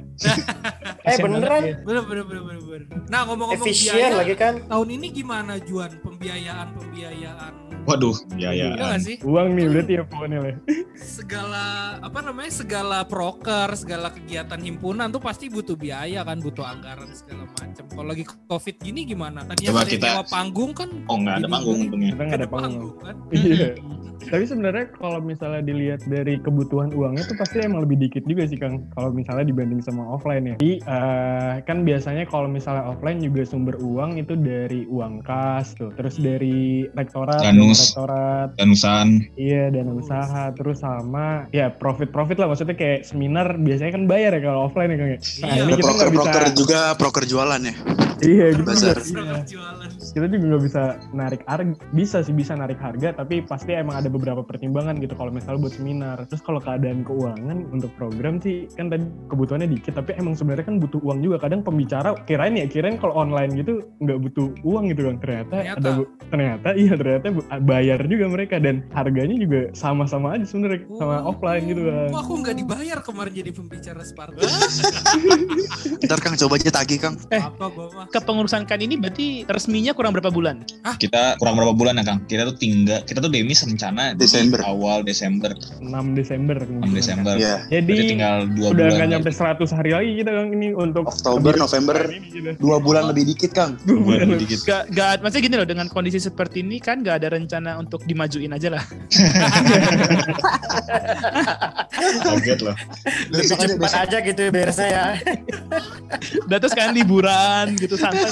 eh 1.08 1.16
beneran, 1.18 1.62
ya. 1.62 1.74
Bener 1.82 2.02
bener 2.04 2.24
bener 2.24 2.42
bener. 2.42 2.71
Nah 3.06 3.20
ngomong-ngomong 3.24 3.64
efisien 3.64 3.92
biaya, 3.92 4.16
lagi 4.16 4.34
kan? 4.34 4.54
tahun 4.64 4.88
ini 4.90 5.06
gimana 5.12 5.60
Juan 5.60 5.92
pembiayaan 6.00 6.68
pembiayaan? 6.72 7.52
waduh 7.82 8.14
ya 8.38 8.54
ya 8.54 8.78
Iya 8.78 8.94
sih? 8.96 9.18
Uang 9.26 9.58
nih 9.58 9.66
berarti 9.66 9.92
ya 9.92 10.06
pokoknya 10.06 10.38
lah. 10.40 10.54
segala 10.94 11.64
apa 11.98 12.22
namanya 12.22 12.54
segala 12.54 13.02
proker 13.02 13.74
segala 13.74 14.08
kegiatan 14.08 14.54
himpunan 14.56 15.10
tuh 15.10 15.18
pasti 15.18 15.50
butuh 15.50 15.74
biaya 15.74 16.22
kan 16.22 16.38
butuh 16.38 16.62
anggaran 16.62 17.10
segala 17.10 17.42
macam 17.50 17.82
kalau 17.84 18.06
lagi 18.06 18.22
covid 18.46 18.78
gini 18.78 19.02
gimana 19.04 19.42
tadinya 19.44 19.74
Coba 19.74 19.82
kita- 19.84 20.22
panggung 20.30 20.70
kan 20.72 20.94
oh 21.04 21.16
nggak 21.18 21.36
ada 21.36 21.48
panggung 21.50 21.78
untungnya 21.82 22.08
Kita 22.08 22.22
nggak 22.22 22.38
ada 22.38 22.48
panggung. 22.48 22.92
kan 22.96 23.16
Iya. 23.34 23.68
Tapi 24.22 24.46
sebenarnya 24.46 24.86
kalau 24.94 25.18
misalnya 25.18 25.66
dilihat 25.66 26.06
dari 26.06 26.38
kebutuhan 26.38 26.94
uangnya 26.94 27.26
tuh 27.26 27.34
pasti 27.34 27.58
emang 27.58 27.82
lebih 27.82 27.98
dikit 27.98 28.22
juga 28.22 28.46
sih 28.46 28.54
Kang. 28.54 28.86
Kalau 28.94 29.10
misalnya 29.10 29.42
dibanding 29.42 29.82
sama 29.82 30.06
offline 30.06 30.46
ya. 30.46 30.56
Jadi 30.56 30.78
eh, 30.78 31.54
kan 31.60 31.82
biasanya 31.82 32.22
kalau 32.24 32.46
misalnya 32.46 32.61
offline 32.66 33.18
juga 33.18 33.42
sumber 33.42 33.74
uang 33.78 34.22
itu 34.22 34.38
dari 34.38 34.86
uang 34.86 35.22
kas 35.22 35.74
tuh. 35.74 35.90
Terus 35.94 36.18
dari 36.18 36.86
rektorat, 36.92 37.42
Danus. 37.42 37.90
rektorat, 37.90 38.48
danusan 38.54 39.26
iya 39.34 39.68
dana 39.68 39.92
usaha, 39.92 40.52
terus 40.54 40.82
sama 40.82 41.50
ya 41.50 41.72
profit-profit 41.72 42.38
lah 42.38 42.46
maksudnya 42.46 42.76
kayak 42.76 43.02
seminar 43.02 43.58
biasanya 43.58 43.92
kan 43.96 44.04
bayar 44.06 44.36
ya 44.36 44.40
kalau 44.44 44.68
offline 44.68 44.92
ya 44.92 44.98
Kang 44.98 45.10
ya. 45.10 45.18
Nah, 45.18 45.48
Iya. 45.52 45.62
ini 45.62 45.72
Ada 45.72 45.78
kita 45.78 45.82
proker 45.82 45.96
nggak 45.96 46.10
bisa 46.12 46.22
proker 46.22 46.44
juga 46.54 46.80
proker 46.94 47.24
jualan 47.26 47.60
ya 47.62 47.74
Iya 48.28 48.46
gitu. 48.52 48.70
Juga. 48.70 49.02
Iya 49.02 49.34
kita 50.12 50.26
juga 50.28 50.44
nggak 50.46 50.62
bisa 50.62 50.82
narik 51.10 51.42
harga 51.44 51.72
bisa 51.90 52.18
sih 52.20 52.32
bisa 52.32 52.52
narik 52.52 52.76
harga 52.76 53.14
tapi 53.14 53.40
pasti 53.40 53.72
emang 53.72 53.96
ada 53.96 54.08
beberapa 54.08 54.40
pertimbangan 54.40 54.96
gitu 54.96 55.12
kalau 55.12 55.30
misalnya 55.30 55.60
buat 55.60 55.72
seminar 55.72 56.16
terus 56.26 56.40
kalau 56.40 56.58
keadaan 56.58 57.02
keuangan 57.02 57.66
untuk 57.68 57.90
program 57.94 58.38
sih 58.38 58.68
kan 58.70 58.86
tadi 58.86 59.02
kebutuhannya 59.26 59.66
dikit 59.68 59.94
tapi 59.94 60.14
emang 60.14 60.32
sebenarnya 60.32 60.64
kan 60.64 60.76
butuh 60.78 61.00
uang 61.00 61.18
juga 61.20 61.36
kadang 61.38 61.60
pembicara 61.60 62.12
kirain 62.22 62.54
ya 62.54 62.66
kirain 62.66 62.96
kalau 62.96 63.16
online 63.16 63.54
gitu 63.54 63.80
nggak 63.98 64.18
butuh 64.20 64.46
uang 64.62 64.84
gitu 64.86 65.02
kan 65.04 65.16
ternyata, 65.18 65.54
Ternyata. 65.54 65.78
ada 65.78 65.90
bu- 65.94 66.10
ternyata 66.28 66.68
iya 66.82 66.92
ternyata 66.92 67.26
bu- 67.30 67.46
bayar 67.62 68.00
juga 68.04 68.26
mereka 68.28 68.56
dan 68.56 68.74
harganya 68.90 69.36
juga 69.36 69.60
sama-sama 69.72 70.32
aja 70.32 70.44
sebenarnya 70.44 70.80
sama 70.92 71.14
Oh. 71.14 71.30
offline 71.30 71.64
gitu 71.66 71.82
kan 71.82 72.08
Wah, 72.10 72.20
aku 72.20 72.32
nggak 72.38 72.56
dibayar 72.56 72.98
kemarin 73.00 73.32
jadi 73.34 73.50
pembicara 73.50 74.00
Sparta 74.02 74.40
ntar 76.02 76.18
kang 76.18 76.36
coba 76.36 76.54
aja 76.56 76.70
tagih 76.70 76.98
kang 76.98 77.14
Eh. 77.28 77.40
apa 77.40 77.64
gua 77.68 77.86
mah 77.90 78.06
Kepengurusan 78.12 78.68
kan 78.68 78.76
ini 78.76 79.00
berarti 79.00 79.48
resminya 79.48 79.96
kurang 79.96 80.12
berapa 80.12 80.28
bulan? 80.28 80.60
kita 81.00 81.40
kurang 81.40 81.56
berapa 81.56 81.72
bulan 81.72 81.96
ya 81.98 82.04
kang 82.04 82.20
kita 82.28 82.44
tuh 82.46 82.56
tinggal 82.60 83.00
kita 83.08 83.18
tuh 83.24 83.32
demis 83.32 83.64
rencana 83.64 84.12
di 84.12 84.22
Desember. 84.22 84.60
awal 84.62 85.00
Desember 85.02 85.50
6 85.80 85.88
Desember 86.14 86.56
6 86.62 86.92
Desember 86.92 87.34
ya 87.40 87.64
jadi 87.72 87.82
jadi 87.88 88.02
tinggal 88.12 88.36
dua 88.52 88.68
udah 88.70 88.76
bulan 88.76 88.92
nggak 88.92 89.08
lagi. 89.08 89.14
nyampe 89.16 89.30
100 89.32 89.78
hari 89.78 89.90
lagi 89.96 90.10
kita 90.20 90.30
kan 90.30 90.46
ini 90.52 90.68
untuk 90.76 91.04
Oktober 91.08 91.52
November 91.56 91.96
ini 92.12 92.28
gitu. 92.30 92.50
dua 92.60 92.76
bulan 92.78 93.08
lebih 93.10 93.24
dikit 93.34 93.50
kang 93.56 93.74
Dua 93.82 93.98
bulan 93.98 94.26
lebih 94.28 94.46
dikit 94.46 94.60
Gak, 94.62 94.94
gak, 94.94 95.24
maksudnya 95.24 95.42
gini 95.42 95.56
loh, 95.58 95.66
dengan 95.66 95.86
kondisi 95.90 96.18
seperti 96.22 96.62
ini 96.62 96.78
kan 96.78 97.02
gak 97.02 97.24
ada 97.24 97.34
rencana 97.34 97.80
untuk 97.80 98.04
dimajuin 98.06 98.52
aja 98.54 98.78
lah. 98.78 98.84
kaget 102.22 102.60
loh 102.62 102.76
aja 103.32 103.66
Cepat 103.66 103.92
aja 104.06 104.18
gitu 104.22 104.42
beresnya 104.52 104.88
ya. 104.88 105.04
Udah 106.46 106.58
terus 106.60 106.74
kan 106.76 106.92
liburan 106.92 107.76
gitu 107.76 107.96
santai. 107.96 108.30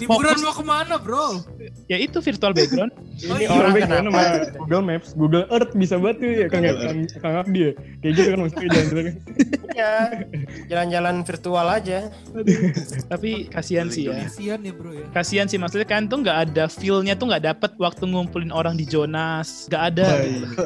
liburan 0.00 0.36
mau 0.40 0.54
ke 0.54 0.64
mana 0.64 0.96
bro 0.96 1.42
Ya 1.88 1.96
itu 2.00 2.18
virtual 2.20 2.52
background. 2.52 2.92
Oh, 3.28 3.34
Ini 3.34 3.50
iya. 3.50 3.50
orang 3.50 3.74
sama 3.82 4.22
Google 4.62 4.84
Maps, 4.84 5.08
Google 5.18 5.46
Earth 5.50 5.72
bisa 5.74 5.98
banget 5.98 6.16
tuh 6.22 6.30
ya 6.30 6.46
Kang, 6.46 6.62
Google 6.62 6.78
Kang, 6.78 6.98
Kang 7.18 7.34
Abdi 7.42 7.60
ya. 7.60 7.72
Kayak 7.98 8.12
gitu 8.14 8.28
kan 8.28 8.38
maksudnya 8.44 8.68
jalan-jalan. 8.70 9.04
Ya, 9.78 9.92
jalan-jalan 10.70 11.14
virtual 11.26 11.66
aja. 11.66 11.98
Tapi 13.10 13.30
kasihan 13.50 13.88
sih 13.90 14.06
ya. 14.06 14.26
kasihan 14.26 14.60
ya 14.62 14.72
bro 14.74 14.90
ya 14.94 15.06
Kasihan 15.14 15.46
sih 15.50 15.58
maksudnya 15.58 15.88
kan 15.88 16.06
tuh 16.06 16.22
nggak 16.22 16.38
ada 16.50 16.64
feel-nya 16.70 17.14
tuh 17.18 17.30
nggak 17.30 17.44
dapet 17.46 17.72
waktu 17.78 18.04
ngumpulin 18.06 18.54
orang 18.54 18.78
di 18.78 18.86
Jonas. 18.86 19.66
Nggak 19.66 19.82
ada. 19.94 20.06
gitu. 20.22 20.56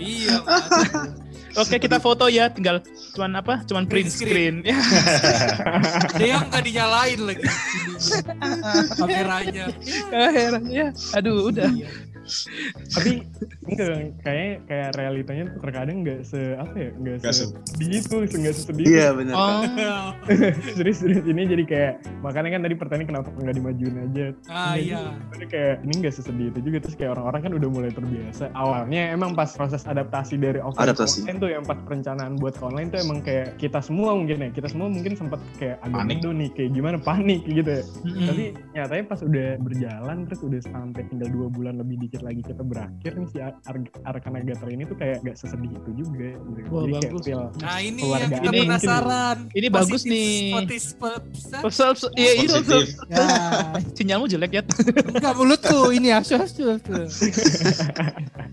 iya 0.00 0.36
kan. 0.46 1.25
Oke 1.56 1.80
kita 1.80 1.96
foto 1.96 2.28
ya, 2.28 2.52
tinggal 2.52 2.84
cuman 3.16 3.40
apa? 3.40 3.64
Cuman 3.64 3.88
print 3.88 4.12
screen. 4.12 4.60
Ya. 4.60 4.76
ada 6.12 6.24
yang 6.24 6.44
nggak 6.52 6.62
dinyalain 6.64 7.20
lagi 7.24 7.44
kameranya 9.00 9.66
Ah, 10.12 10.30
heran 10.32 10.64
ya. 10.68 10.92
Aduh 11.16 11.48
udah. 11.48 11.70
Tapi 12.88 13.10
enggak 13.68 13.88
kayak 14.20 14.54
kayak 14.64 14.88
realitanya 14.94 15.42
tuh 15.48 15.58
terkadang 15.60 15.96
nggak 16.00 16.20
se 16.22 16.40
apa 16.54 16.74
ya 16.74 16.90
nggak 16.92 17.16
Nggak 17.18 17.32
se 17.32 17.44
se- 17.44 17.54
sedih 17.72 17.88
itu 17.98 18.36
nggak 18.36 18.54
sesedih 18.54 18.84
Iya 18.84 19.06
itu. 19.06 19.16
benar. 19.16 19.34
Oh, 19.34 19.62
serius 20.76 20.98
serius 20.98 21.24
ini 21.24 21.42
jadi 21.44 21.64
kayak 21.64 21.92
makanya 22.20 22.50
kan 22.52 22.62
tadi 22.62 22.74
pertanyaan 22.74 23.08
kenapa 23.08 23.28
nggak 23.32 23.54
dimajuin 23.54 23.96
aja 24.02 24.26
ah 24.46 24.74
Ini 24.74 24.82
iya 24.84 25.00
Jadi 25.28 25.44
kayak 25.46 25.74
ini 25.82 25.94
nggak 25.98 26.14
sesedih 26.14 26.46
itu 26.48 26.60
juga 26.62 26.78
terus 26.80 26.94
kayak 26.94 27.10
orang-orang 27.12 27.40
kan 27.42 27.52
udah 27.54 27.68
mulai 27.68 27.90
terbiasa 27.90 28.44
awalnya 28.52 29.02
emang 29.08 29.32
pas 29.32 29.50
proses 29.50 29.82
adaptasi 29.82 30.36
dari 30.36 30.58
offline 30.58 30.86
Adaptasi. 30.86 31.16
ke 31.16 31.24
online 31.24 31.38
tuh 31.38 31.50
yang 31.50 31.62
pas 31.62 31.78
perencanaan 31.78 32.32
buat 32.36 32.54
ke 32.54 32.64
online 32.64 32.88
tuh 32.88 33.00
emang 33.00 33.18
kayak 33.20 33.56
kita 33.56 33.78
semua 33.78 34.12
mungkin 34.12 34.36
ya 34.38 34.50
kita 34.50 34.68
semua 34.68 34.86
mungkin 34.86 35.12
sempat 35.14 35.40
kayak 35.56 35.76
agak 35.80 35.94
Panik. 35.96 36.16
bodoh 36.18 36.34
nih 36.34 36.50
kayak 36.50 36.70
gimana 36.72 36.96
panik 36.98 37.40
gitu 37.44 37.70
ya 37.70 37.82
Mm-mm. 38.02 38.26
tapi 38.26 38.42
nyatanya 38.72 39.04
pas 39.06 39.20
udah 39.20 39.46
berjalan 39.58 40.16
terus 40.24 40.40
udah 40.42 40.60
sampai 40.62 41.02
tinggal 41.06 41.28
dua 41.28 41.46
bulan 41.48 41.74
lebih 41.76 41.96
dikit 42.00 42.15
lagi 42.18 42.40
kita 42.40 42.60
berakhir 42.60 43.12
nih 43.12 43.26
si 43.26 43.38
Ar- 43.38 43.60
Ar- 43.64 43.92
Arkana 44.06 44.38
Gatra 44.40 44.68
ini 44.68 44.84
tuh 44.84 44.94
kayak 44.94 45.22
gak 45.22 45.36
sesedih 45.36 45.70
itu 45.70 45.90
juga 45.96 46.28
gitu. 46.32 46.68
Wah, 46.68 46.82
jadi 46.82 46.92
kayak 46.94 47.10
bagus. 47.10 47.24
feel 47.24 47.42
nah 47.56 47.78
ini 47.78 48.02
yang 48.02 48.20
kita 48.22 48.36
ini 48.36 48.46
mungkin 48.46 48.62
penasaran 48.66 49.36
ini 49.50 49.66
bagus 49.68 50.02
nih. 50.02 50.38
Pesel, 51.56 51.90
pesel, 51.92 52.10
iya 52.14 52.30
itu 52.38 52.56
ya 53.06 53.26
sinyalmu 53.96 54.26
jelek 54.26 54.52
ya. 54.52 54.62
enggak 55.08 55.34
mulutku 55.34 55.90
ini 55.90 56.08
asu 56.10 56.36
asu 56.36 56.74
asu. 56.74 56.94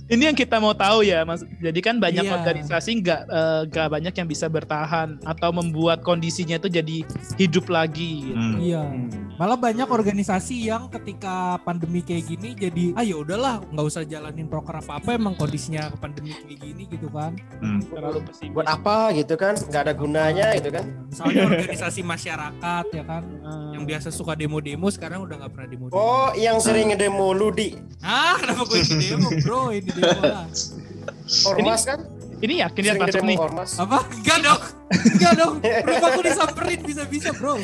Ini 0.05 0.29
yang 0.29 0.37
kita 0.37 0.59
mau 0.59 0.75
tahu 0.75 1.01
ya, 1.01 1.23
Mas. 1.23 1.41
Jadi 1.57 1.79
kan 1.79 1.97
banyak 1.97 2.21
Iya. 2.21 2.35
organisasi 2.35 3.01
nggak 3.01 3.21
eh, 3.25 3.61
nggak 3.65 3.87
banyak 3.89 4.13
yang 4.13 4.27
bisa 4.27 4.45
bertahan 4.45 5.17
atau 5.23 5.49
membuat 5.49 6.03
kondisinya 6.03 6.55
itu 6.55 6.67
jadi 6.67 6.97
hidup 7.35 7.65
lagi. 7.67 8.11
gitu. 8.25 8.35
Hmm. 8.35 8.57
iya 8.59 8.83
hmm, 8.83 9.32
Malah 9.33 9.57
banyak 9.57 9.89
organisasi 9.89 10.69
yang 10.69 10.87
ketika 10.93 11.57
pandemi 11.65 12.05
kayak 12.05 12.29
gini 12.29 12.49
jadi 12.53 12.93
ah 12.93 13.01
ya 13.01 13.17
udahlah 13.17 13.65
nggak 13.73 13.85
usah 13.85 14.05
jalanin 14.05 14.45
proker 14.45 14.77
apa 14.77 15.01
apa 15.01 15.09
emang 15.17 15.33
kondisinya 15.33 15.89
pandemi 15.97 16.37
kayak 16.37 16.59
gini 16.61 16.83
gitu 16.85 17.09
kan. 17.09 17.33
Hmm. 17.57 17.81
Terlalu 17.81 18.19
pesimis. 18.29 18.53
Buat 18.53 18.67
apa 18.69 19.09
gitu 19.17 19.33
kan? 19.33 19.57
Nggak 19.57 19.81
ada 19.89 19.93
gunanya 19.97 20.47
gitu 20.57 20.69
kan? 20.69 20.85
Misalnya 21.09 21.41
organisasi 21.49 22.01
masyarakat 22.05 22.85
ya 22.93 23.03
kan 23.03 23.23
yang 23.73 23.83
biasa 23.89 24.13
suka 24.13 24.37
demo-demo 24.37 24.87
sekarang 24.93 25.25
udah 25.25 25.35
nggak 25.41 25.51
pernah 25.51 25.67
demo-demo. 25.67 25.97
Oh, 25.97 26.29
yang 26.37 26.61
sering 26.61 26.93
ngedemo 26.93 27.33
Ludi. 27.33 27.73
Ah, 28.05 28.37
kenapa 28.37 28.69
gue 28.69 28.85
demo 28.85 29.29
bro? 29.41 29.73
Ini 29.73 29.89
demo 29.89 30.21
lah. 30.21 30.45
Ormas 31.49 31.83
kan? 31.89 31.99
Ini 32.43 32.59
yakin 32.59 32.81
dia 32.83 32.93
masuk 32.99 33.23
nih. 33.23 33.37
Ormas. 33.39 33.71
Apa? 33.79 34.03
Enggak 34.19 34.39
dong. 34.43 34.61
Enggak 34.91 35.33
dong. 35.39 35.53
Kenapa 35.63 36.05
aku 36.11 36.21
disamperin 36.27 36.79
bisa-bisa 36.83 37.29
bro? 37.31 37.55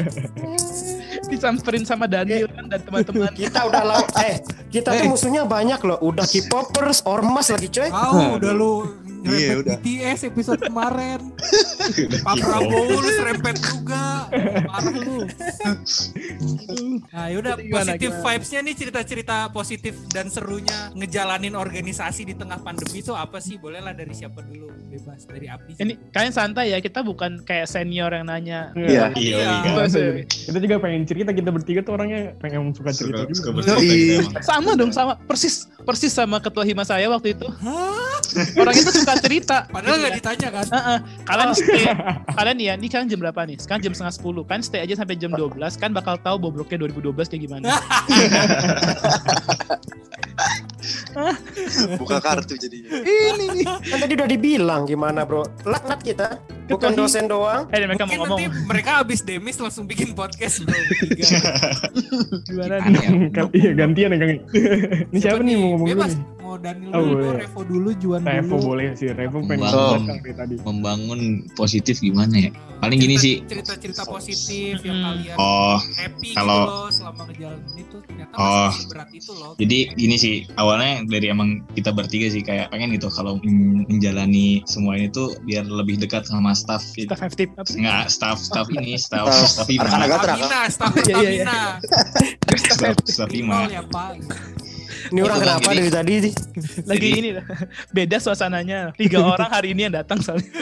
Disamperin 1.30 1.84
sama 1.84 2.08
Daniel 2.08 2.48
kan 2.48 2.64
dan 2.72 2.80
teman-teman. 2.80 3.28
Kita 3.36 3.68
udah 3.68 3.82
law 3.84 4.02
eh 4.24 4.40
kita 4.72 4.96
tuh 4.96 5.06
musuhnya 5.12 5.44
banyak 5.44 5.80
loh. 5.84 6.00
Udah 6.00 6.24
K-popers, 6.24 7.04
Ormas 7.04 7.52
lagi 7.52 7.68
coy. 7.68 7.92
Tahu 7.92 8.40
udah 8.40 8.52
lu 8.56 8.88
Iya, 9.20 9.52
udah. 9.60 9.76
BTS 9.80 10.20
episode 10.28 10.60
kemarin. 10.62 11.20
Pak 12.26 12.34
Prabowo 12.40 12.98
lu 12.98 13.10
serempet 13.20 13.56
juga. 13.60 14.28
Parah 14.66 14.94
lu. 14.94 15.18
Nah 17.10 17.26
yaudah 17.28 17.58
Jadi 17.58 17.66
gimana, 17.66 17.90
positif 17.92 18.10
gimana? 18.10 18.24
vibes-nya 18.24 18.60
nih 18.62 18.74
cerita-cerita 18.76 19.36
positif 19.50 19.94
dan 20.08 20.26
serunya 20.30 20.78
ngejalanin 20.94 21.54
organisasi 21.54 22.22
di 22.24 22.34
tengah 22.34 22.62
pandemi 22.62 23.02
itu 23.02 23.12
apa 23.12 23.42
sih? 23.42 23.58
Bolehlah 23.58 23.92
dari 23.92 24.14
siapa 24.14 24.40
dulu? 24.40 24.70
Bebas 24.90 25.26
dari 25.26 25.46
Abdi. 25.46 25.78
Ini 25.78 25.92
kalian 26.10 26.34
santai 26.34 26.74
ya, 26.74 26.78
kita 26.78 27.02
bukan 27.02 27.42
kayak 27.42 27.66
senior 27.66 28.10
yang 28.10 28.26
nanya. 28.26 28.70
Iya. 28.74 29.12
Iya. 29.14 29.36
Iya. 29.38 29.50
Bebas 29.66 29.92
ya. 29.94 30.10
kita 30.24 30.58
juga 30.58 30.76
pengen 30.80 31.02
cerita 31.04 31.30
kita 31.30 31.50
bertiga 31.50 31.80
tuh 31.82 31.94
orangnya 31.94 32.32
pengen 32.38 32.72
suka 32.72 32.90
cerita 32.90 33.26
Suka, 33.30 33.34
suka 33.34 33.34
juga 33.34 33.50
bercerita 33.58 33.84
gitu. 33.84 34.42
Sama 34.42 34.70
dong, 34.74 34.90
sama 34.90 35.12
persis 35.26 35.66
persis 35.82 36.12
sama 36.14 36.38
ketua 36.38 36.62
hima 36.62 36.82
saya 36.82 37.10
waktu 37.10 37.34
itu. 37.34 37.46
Orang 38.54 38.74
itu 38.74 38.90
suka 38.94 39.09
cerita. 39.18 39.56
Padahal 39.66 39.90
Gitu 39.90 40.00
nggak 40.00 40.12
ya. 40.12 40.16
ditanya 40.16 40.48
kan? 40.50 40.66
Heeh. 40.68 40.98
Kalian 41.22 41.48
stay, 41.52 41.82
kalian 42.30 42.56
ya, 42.58 42.72
ini 42.74 42.86
kalian 42.86 43.08
jam 43.08 43.18
berapa 43.18 43.40
nih? 43.42 43.56
Sekarang 43.56 43.80
jam 43.80 43.92
setengah 43.92 44.14
sepuluh. 44.14 44.42
Kan 44.42 44.60
stay 44.60 44.80
aja 44.80 44.94
sampai 44.94 45.14
jam 45.14 45.30
12 45.30 45.50
kan 45.74 45.90
bakal 45.90 46.14
tahu 46.16 46.36
bobroknya 46.40 46.76
2012 46.80 47.26
kayak 47.26 47.42
gimana. 47.42 47.66
Buka 51.96 52.18
kartu 52.18 52.54
jadinya. 52.56 52.90
ini 53.02 53.46
nih. 53.60 53.66
Kan 53.66 53.98
tadi 53.98 54.12
udah 54.14 54.28
dibilang 54.28 54.82
gimana 54.84 55.22
bro. 55.22 55.44
Laknat 55.62 56.00
kita. 56.00 56.38
Bukan 56.66 56.94
dosen 56.94 57.26
doang. 57.26 57.66
Eh, 57.68 57.82
mereka 57.82 58.06
Mungkin 58.06 58.14
mau 58.16 58.26
ngomong 58.30 58.38
nanti 58.40 58.62
mereka 58.62 58.90
habis 59.02 59.20
demis 59.20 59.58
langsung 59.58 59.84
bikin 59.84 60.14
podcast 60.14 60.62
bro. 60.62 60.78
gimana 62.46 62.74
nih? 62.80 62.94
ya. 62.94 63.10
Kan- 63.32 63.50
iya 63.52 63.70
gantian 63.74 64.10
ya 64.10 64.18
Kang 64.18 64.30
ini 64.30 65.18
siapa, 65.18 65.42
nih 65.42 65.54
mau 65.56 65.68
ngomong 65.74 65.86
dulu 65.88 65.98
Bebas. 65.98 66.12
Mau 66.50 66.58
Daniel 66.58 66.90
Oh, 66.90 66.98
dulu, 67.00 67.14
boleh. 67.22 67.38
Revo 67.38 67.60
dulu, 67.62 67.88
Juan 67.94 68.20
Revo 68.26 68.58
dulu. 68.58 68.74
boleh 68.74 68.86
sih 68.92 69.06
Revo 69.08 69.38
pengen 69.46 69.70
dari 70.02 70.34
tadi 70.34 70.54
Membangun 70.58 71.20
positif 71.54 72.02
gimana 72.02 72.34
ya? 72.34 72.50
Paling 72.80 72.98
gini 72.98 73.14
Cerita- 73.14 73.22
sih. 73.22 73.34
Cerita-cerita 73.46 74.02
positif 74.04 74.82
yang 74.82 74.98
Hmm. 74.98 75.06
kalian 75.06 75.36
Oh, 75.36 75.78
happy 75.94 76.28
kalau- 76.32 76.58
gitu 76.58 76.74
loh 76.74 76.90
selama 76.90 77.22
ngejalanin 77.22 77.74
itu 77.76 77.96
ternyata 78.02 78.34
Oh. 78.34 78.66
masih 78.66 78.86
berat 78.88 79.08
itu 79.12 79.32
loh. 79.32 79.52
Jadi 79.54 79.78
gini 79.94 80.16
sih 80.16 80.34
awalnya 80.56 81.06
dari 81.06 81.26
emang 81.28 81.48
kita 81.70 81.90
bertiga 81.92 82.26
sih 82.26 82.42
kayak 82.42 82.66
pengen 82.68 82.90
gitu 82.90 83.06
kalau 83.08 83.38
men- 83.38 83.86
menjalani 83.86 84.66
semua 84.66 84.98
ini 84.98 85.06
tuh 85.08 85.38
biar 85.40 85.62
lebih 85.62 86.02
dekat 86.02 86.26
sama 86.26 86.50
staff 86.50 86.82
gitu. 86.90 87.06
Kita 87.06 87.14
five 87.16 87.34
tip 87.36 87.54
apa 87.54 87.62
sih? 87.64 87.78
Nggak 87.78 88.10
staff 88.10 88.38
staff 88.40 88.66
ini 88.72 88.98
staff 88.98 89.30
Staff 89.30 89.70
staff 89.70 89.70
Stamina, 89.70 90.60
staff 90.66 90.92
Iya, 90.98 91.14
iya, 91.14 91.30
iya. 91.30 91.44
stamina. 91.78 92.58
staff 92.74 92.96
staff 93.06 93.30
Ya. 95.10 95.12
Ini 95.12 95.20
orang 95.20 95.38
kenapa 95.40 95.70
dari 95.70 95.90
tadi 95.90 96.12
sih? 96.22 96.32
Lagi 96.86 97.02
Jadi- 97.02 97.18
ini 97.18 97.30
lah. 97.34 97.44
beda 97.96 98.16
suasananya. 98.16 98.94
Tiga 98.94 99.18
orang 99.34 99.50
hari 99.50 99.74
ini 99.74 99.84
yang 99.84 99.94
datang 99.94 100.22
soalnya. 100.22 100.46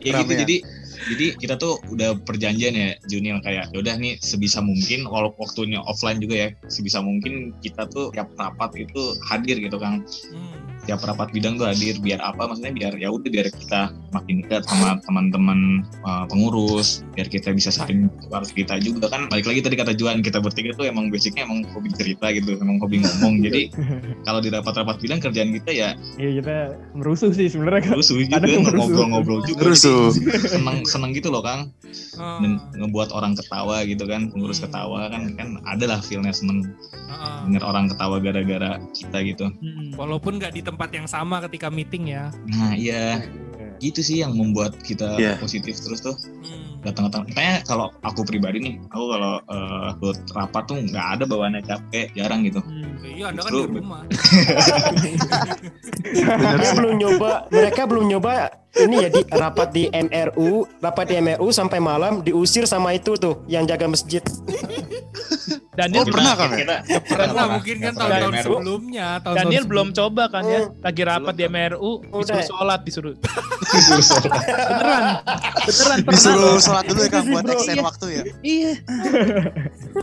ya 0.00 0.12
gitu 0.16 0.24
Ramean. 0.24 0.38
jadi 0.40 0.56
jadi 1.04 1.26
kita 1.36 1.54
tuh 1.54 1.76
udah 1.86 2.16
perjanjian 2.18 2.72
ya 2.72 2.88
Junior 3.04 3.38
kayak 3.38 3.68
yaudah 3.70 3.92
nih 3.94 4.16
sebisa 4.18 4.58
mungkin 4.58 5.04
walau 5.04 5.36
waktunya 5.36 5.76
offline 5.82 6.16
juga 6.16 6.34
ya 6.34 6.48
sebisa 6.66 6.98
mungkin 6.98 7.52
kita 7.60 7.84
tuh 7.86 8.08
tiap 8.10 8.32
rapat 8.34 8.72
itu 8.78 9.02
hadir 9.22 9.60
gitu 9.60 9.76
kan 9.76 10.00
Hmm. 10.32 10.56
tiap 10.84 11.00
rapat 11.00 11.28
bidang 11.30 11.56
tuh 11.56 11.68
hadir 11.68 11.96
biar 11.98 12.20
apa 12.20 12.44
maksudnya 12.44 12.72
biar 12.72 12.92
ya 12.96 13.08
udah 13.08 13.28
biar 13.28 13.48
kita 13.48 13.92
makin 14.14 14.40
dekat 14.40 14.62
sama 14.64 14.96
teman-teman 15.02 15.58
uh, 16.00 16.24
pengurus 16.24 17.02
biar 17.12 17.26
kita 17.26 17.50
bisa 17.50 17.68
saling 17.68 18.06
tukar 18.18 18.42
cerita 18.42 18.78
juga 18.78 19.06
kan 19.08 19.26
balik 19.26 19.44
lagi 19.44 19.60
tadi 19.60 19.74
kata 19.74 19.92
Juan 19.92 20.20
kita 20.20 20.38
bertiga 20.38 20.70
tuh 20.72 20.86
emang 20.86 21.10
basicnya 21.10 21.42
emang 21.42 21.66
hobi 21.68 21.90
cerita 21.90 22.30
gitu 22.30 22.54
emang 22.56 22.78
hobi 22.78 23.00
ngomong 23.00 23.42
jadi 23.42 23.68
kalau 24.26 24.38
di 24.38 24.48
rapat-rapat 24.48 24.96
bidang 24.98 25.18
kerjaan 25.20 25.50
kita 25.52 25.70
ya 25.70 25.88
Iya 26.14 26.30
kita 26.38 26.56
merusuh 26.92 27.30
sih 27.30 27.46
sebenarnya 27.46 27.82
Kang. 27.84 27.98
rusuh 27.98 28.16
juga 28.16 28.38
merusuh. 28.38 28.70
ngobrol-ngobrol 28.72 29.40
juga 29.42 29.60
Rusuh. 29.66 30.14
Jadi 30.14 30.48
seneng 30.48 30.78
seneng 30.84 31.10
gitu 31.12 31.28
loh 31.28 31.42
Kang 31.42 31.74
Oh. 32.14 32.38
dan 32.38 32.58
ngebuat 32.72 33.10
orang 33.10 33.34
ketawa 33.34 33.82
gitu 33.82 34.02
kan 34.04 34.26
pengurus 34.28 34.56
Hmm. 34.56 34.66
ketawa 34.66 35.10
kan 35.10 35.34
kan 35.34 35.48
ada 35.64 35.84
lah 35.84 35.98
feelnya 35.98 36.30
seneng 36.30 36.62
denger 37.44 37.62
orang 37.62 37.86
ketawa 37.86 38.16
gara-gara 38.18 38.70
kita 38.92 39.18
gitu 39.24 39.46
Hmm. 39.52 39.94
Walaupun 39.94 40.36
nggak 40.36 40.52
di 40.52 40.62
tempat 40.62 40.90
yang 40.90 41.06
sama 41.06 41.38
ketika 41.40 41.66
meeting 41.68 42.08
ya. 42.08 42.30
nah 42.46 42.72
iya 42.72 43.22
gitu 43.78 44.00
sih 44.00 44.20
yang 44.20 44.32
membuat 44.32 44.76
kita 44.78 45.14
Iya. 45.14 45.36
positif 45.36 45.76
terus 45.76 46.00
tuh 46.00 46.14
Hmm. 46.14 46.78
datang-datang 46.80 47.24
makanya 47.26 47.64
kalau 47.64 47.86
aku 48.00 48.22
pribadi 48.22 48.58
nih 48.58 48.74
aku 48.84 49.04
kalau 49.08 49.34
eh, 49.40 49.86
ikut 49.92 50.16
rapat 50.30 50.62
tuh 50.64 50.76
nggak 50.80 51.06
ada 51.12 51.24
bawaannya 51.24 51.62
capek 51.62 52.06
jarang 52.12 52.42
gitu 52.42 52.60
Hmm. 52.60 52.82
Iya, 53.04 53.30
Anda 53.30 53.40
kan 53.40 53.50
Justru- 53.52 53.70
di 53.70 53.78
rumah. 53.78 54.02
Dia 56.54 56.72
belum 56.74 56.94
nyoba, 56.96 57.30
mereka 57.48 57.86
belum 57.86 58.04
nyoba 58.08 58.32
ini 58.74 58.96
ya 58.98 59.08
di 59.08 59.22
rapat 59.24 59.68
di 59.70 59.86
MRU, 59.86 60.66
rapat 60.80 61.06
di 61.06 61.14
MRU 61.16 61.48
sampai 61.48 61.78
malam 61.78 62.20
diusir 62.20 62.66
sama 62.66 62.90
itu 62.90 63.14
tuh 63.14 63.46
yang 63.46 63.62
jaga 63.64 63.86
masjid. 63.86 64.18
Daniel 65.74 66.02
Oh, 66.02 66.06
pernah, 66.06 66.32
Kang, 66.34 66.50
ya? 66.50 66.58
kita, 66.62 66.74
Pernah 67.02 67.44
mungkin 67.50 67.76
kan 67.80 67.92
tahun-tahun 67.94 68.34
sebelumnya. 68.40 69.06
Tahun 69.20 69.34
Daniel 69.34 69.64
belum 69.64 69.88
coba 69.90 70.22
kan 70.28 70.42
ya. 70.44 70.60
Hmm. 70.64 70.78
Lagi 70.80 71.02
rapat 71.02 71.34
di 71.34 71.44
MRU, 71.44 71.90
disuruh 72.00 72.22
Udah. 72.22 72.46
sholat, 72.46 72.80
disuruh. 72.82 73.14
Disuruh 73.64 74.04
sholat. 74.04 74.30
Beneran. 74.64 75.02
Beneran 75.64 75.98
pernah. 76.00 76.12
Disuruh 76.14 76.56
sholat 76.58 76.84
dulu 76.84 77.00
ya 77.00 77.10
Kang 77.10 77.26
buat 77.26 77.44
extend 77.48 77.74
iya. 77.74 77.84
waktu 77.84 78.06
ya. 78.06 78.22
Iya. 78.40 78.72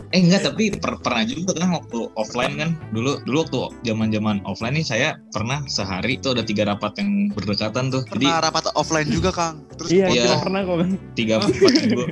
eh 0.08 0.20
enggak 0.20 0.42
tapi 0.42 0.64
per- 0.72 1.00
pernah 1.00 1.22
juga 1.22 1.52
kan 1.54 1.68
waktu 1.72 1.98
offline 2.14 2.54
kan 2.54 2.70
dulu 2.90 3.20
dulu 3.22 3.36
waktu 3.42 3.58
zaman 3.82 4.08
zaman 4.08 4.36
offline 4.44 4.74
nih 4.74 4.84
saya 4.84 5.08
pernah 5.30 5.64
sehari 5.66 6.16
itu 6.16 6.28
ada 6.28 6.42
tiga 6.42 6.64
rapat 6.66 6.96
yang 6.96 7.10
berdekatan 7.30 7.88
tuh 7.88 8.02
jadi 8.10 8.26
Pernah 8.26 8.40
rapat 8.42 8.64
offline 8.74 9.08
juga 9.08 9.30
Kang. 9.30 9.64
Terus 9.74 9.88
Iya, 9.90 10.06
Iya. 10.08 10.32
pernah 10.38 10.60
kok 10.62 10.76
kan. 10.78 10.90
tiga 11.14 11.32
empat 11.38 11.52
minggu 11.54 12.04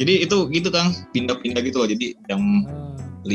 jadi 0.00 0.24
itu 0.24 0.48
gitu 0.48 0.72
kang. 0.72 0.96
Pindah-pindah 1.12 1.60
gitu 1.60 1.76
loh. 1.84 1.88
Jadi 1.92 2.16
jam 2.24 2.40
5 3.22 3.30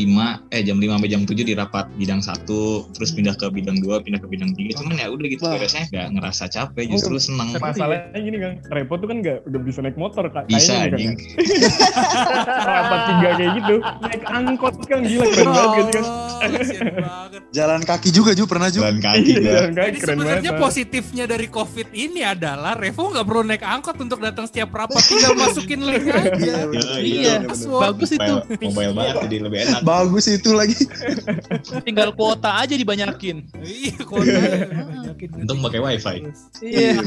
eh 0.50 0.62
jam 0.62 0.76
5 0.76 0.88
sampai 0.92 1.08
jam 1.08 1.22
7 1.22 1.36
di 1.38 1.54
rapat 1.54 1.86
bidang 1.94 2.20
satu 2.20 2.64
terus 2.92 3.08
Hmm. 3.08 3.18
pindah 3.22 3.36
ke 3.36 3.46
bidang 3.48 3.78
2 3.78 4.02
pindah 4.02 4.18
ke 4.18 4.28
bidang 4.28 4.52
3 4.52 4.76
cuman 4.76 4.96
ya 4.96 5.08
udah 5.08 5.28
gitu 5.28 5.42
Wah. 5.42 5.54
beresnya 5.54 5.86
nggak 5.88 6.08
ngerasa 6.12 6.44
capek 6.48 6.86
justru 6.88 7.16
seneng 7.18 7.48
Masalahnya 7.56 8.18
gini 8.18 8.38
kan, 8.38 8.52
repot 8.70 8.98
tuh 8.98 9.08
kan 9.08 9.18
gak, 9.20 9.42
gak 9.44 9.62
bisa 9.62 9.80
naik 9.80 9.96
motor 9.96 10.26
kak. 10.28 10.46
bisa 10.46 10.74
Kayaknya 10.76 10.86
anjing 10.92 11.12
kan, 11.12 11.26
rapat 12.68 13.00
tiga 13.08 13.30
kayak 13.32 13.52
gitu. 13.56 13.76
Naik 14.02 14.24
angkot 14.26 14.76
kan 14.84 15.00
gila 15.02 15.26
keren 15.26 15.48
banget 15.48 15.70
gitu 15.76 15.90
kan. 15.92 16.04
Oh, 16.06 16.38
kasihan 16.42 16.88
banget. 16.92 17.42
Jalan 17.58 17.82
kaki 17.82 18.10
juga 18.12 18.32
Ju 18.32 18.44
pernah 18.44 18.68
Ju. 18.68 18.80
jalan 18.82 19.00
kaki 19.00 19.24
Iya, 19.26 19.40
gua 19.40 19.48
jalan 19.56 19.72
kaki 19.72 19.86
Jadi 19.86 19.98
keren 19.98 20.16
banget. 20.16 20.26
sebenarnya 20.36 20.52
Pak. 20.52 20.62
positifnya 20.62 21.26
dari 21.26 21.48
COVID 21.48 21.88
ini 21.90 22.22
adalah 22.22 22.74
Revo 22.76 23.04
nggak 23.08 23.26
perlu 23.26 23.44
naik 23.46 23.64
angkot 23.64 23.96
untuk 23.98 24.20
datang 24.20 24.46
setiap 24.46 24.70
rapat, 24.70 25.02
tinggal 25.02 25.34
masukin 25.34 25.80
link 25.82 26.06
aja. 26.06 26.54
Iya, 26.98 27.34
Password. 27.46 27.82
bagus 27.82 28.10
itu. 28.12 28.34
mobile, 28.36 28.68
mobile 28.68 28.94
banget 28.94 29.16
jadi 29.24 29.38
lebih 29.42 29.60
enak 29.64 29.75
Bagus 29.82 30.26
itu 30.28 30.52
lagi. 30.52 30.78
Tinggal 31.82 32.12
kuota 32.12 32.56
aja 32.56 32.72
dibanyakin. 32.72 33.44
Iya, 33.58 33.98
kuota. 34.02 34.40
Untung 35.36 35.60
pakai 35.62 35.80
wifi. 35.80 36.18
Iya. 36.62 37.02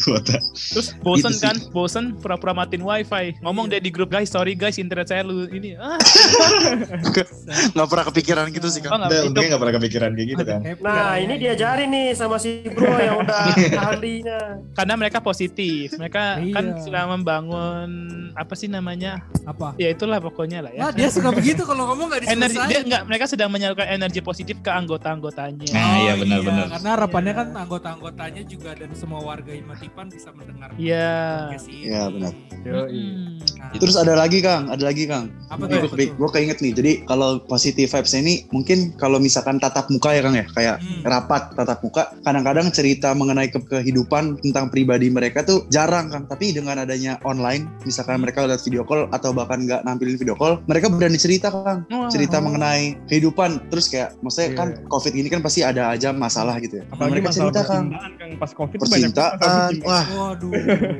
kuota 0.00 0.36
Terus 0.72 0.92
bosen 0.98 1.30
Gitu 1.32 1.40
kan, 1.40 1.56
bosen 1.70 2.04
pura-pura 2.16 2.52
matiin 2.52 2.82
wifi. 2.82 3.36
Ngomong 3.40 3.68
deh 3.68 3.78
di 3.78 3.88
grup 3.88 4.08
guys, 4.08 4.28
sorry 4.28 4.52
guys 4.52 4.76
internet 4.76 5.06
saya 5.06 5.22
lu 5.22 5.46
ini. 5.46 5.76
Ah, 5.76 5.96
Nggak 7.72 7.86
pernah 7.86 8.04
kepikiran 8.06 8.44
gitu 8.50 8.68
sih 8.68 8.80
kan. 8.80 8.98
nggak 8.98 9.28
untungnya 9.28 9.48
gak 9.50 9.60
pernah 9.60 9.74
kepikiran 9.76 10.10
kayak 10.12 10.28
gitu 10.28 10.42
kan 10.44 10.60
Nah 10.78 11.14
ini 11.16 11.34
diajarin 11.36 11.88
nih 11.88 12.06
sama 12.12 12.36
si 12.36 12.62
bro 12.66 12.90
yang 13.00 13.20
udah 13.20 13.44
ahlinya. 13.82 14.40
karena 14.74 14.94
mereka 14.96 15.18
positif. 15.20 15.94
Mereka 15.94 16.22
Iya. 16.42 16.54
kan 16.54 16.64
sudah 16.80 17.04
membangun 17.06 17.90
apa 18.32 18.54
sih 18.54 18.66
namanya? 18.66 19.20
Apa? 19.44 19.76
Ya 19.76 19.88
itulah 19.88 20.18
pokoknya 20.18 20.64
lah 20.64 20.72
ya. 20.72 20.80
Nah, 20.80 20.90
dia 20.90 21.08
suka 21.08 21.28
begitu 21.30 21.62
kalau 21.62 21.84
ngomong 22.02 22.18
nggak 22.18 22.34
energi 22.34 22.58
dia 22.66 22.80
enggak 22.82 23.02
mereka 23.06 23.24
sedang 23.30 23.50
menyalurkan 23.54 23.86
energi 23.86 24.18
positif 24.18 24.58
ke 24.58 24.70
anggota-anggotanya. 24.70 25.70
Nah, 25.70 25.94
iya, 26.02 26.12
benar-benar. 26.18 26.66
Karena 26.74 26.88
harapannya 26.98 27.32
kan 27.32 27.46
anggota-anggotanya 27.54 28.42
juga 28.44 28.74
dan 28.74 28.90
semua 28.98 29.22
warga 29.22 29.54
Imatipan 29.54 30.10
bisa 30.10 30.34
mendengar 30.34 30.74
Iya. 30.74 31.54
Iya, 31.70 32.02
benar. 32.10 32.32
Hmm. 32.62 33.38
Nah, 33.58 33.78
Terus 33.78 33.94
ada 33.94 34.14
lagi 34.14 34.42
Kang, 34.42 34.66
ada 34.70 34.82
lagi 34.82 35.06
Kang. 35.06 35.30
apa 35.46 35.68
Gue 35.68 35.84
tuh? 35.84 36.10
gue 36.16 36.28
keinget 36.32 36.58
nih. 36.58 36.72
Jadi 36.72 36.92
kalau 37.04 37.38
positive 37.44 37.86
vibes 37.86 38.14
ini 38.16 38.48
mungkin 38.50 38.96
kalau 38.96 39.20
misalkan 39.20 39.60
tatap 39.60 39.86
muka 39.92 40.10
ya 40.16 40.22
Kang 40.24 40.34
ya, 40.34 40.46
kayak 40.50 40.76
Hmm. 40.82 41.02
rapat 41.04 41.52
tatap 41.54 41.78
muka, 41.84 42.10
kadang-kadang 42.24 42.72
cerita 42.72 43.12
mengenai 43.12 43.52
ke 43.52 43.60
kehidupan 43.60 44.40
tentang 44.40 44.72
pribadi 44.72 45.12
mereka 45.12 45.44
tuh 45.44 45.68
jarang 45.68 46.08
Kang. 46.08 46.24
Tapi 46.26 46.50
dengan 46.50 46.80
adanya 46.80 47.20
online, 47.22 47.68
misalkan 47.84 48.18
mereka 48.18 48.42
lihat 48.42 48.64
video 48.64 48.82
call 48.82 49.06
atau 49.12 49.30
bahkan 49.30 49.62
nggak 49.62 49.84
nampilin 49.84 50.16
video 50.16 50.34
call, 50.34 50.58
mereka 50.64 50.88
berani 50.88 51.20
cerita 51.20 51.52
Kang. 51.52 51.84
Cerita 52.08 52.38
mengenai 52.38 52.96
kehidupan. 53.06 53.68
Terus 53.68 53.86
kayak, 53.86 54.16
maksudnya 54.20 54.48
Iya. 54.52 54.58
kan 54.58 54.68
COVID 54.86 55.12
ini 55.12 55.28
kan 55.28 55.40
pasti 55.40 55.60
ada 55.60 55.92
aja 55.92 56.08
masalah 56.10 56.56
gitu 56.58 56.80
ya. 56.80 56.84
Apalagi 56.88 57.12
mereka 57.18 57.28
masalah 57.30 57.50
cerita 57.50 57.60
Kang. 57.62 57.86
percintaan 57.88 58.12
kan 58.16 58.28
pas 58.36 58.50
covid 58.52 58.78
banyak 58.78 58.88
Percintaan, 58.88 59.38
banget 59.38 59.72
wah 59.84 60.06
Waduh. 60.08 60.52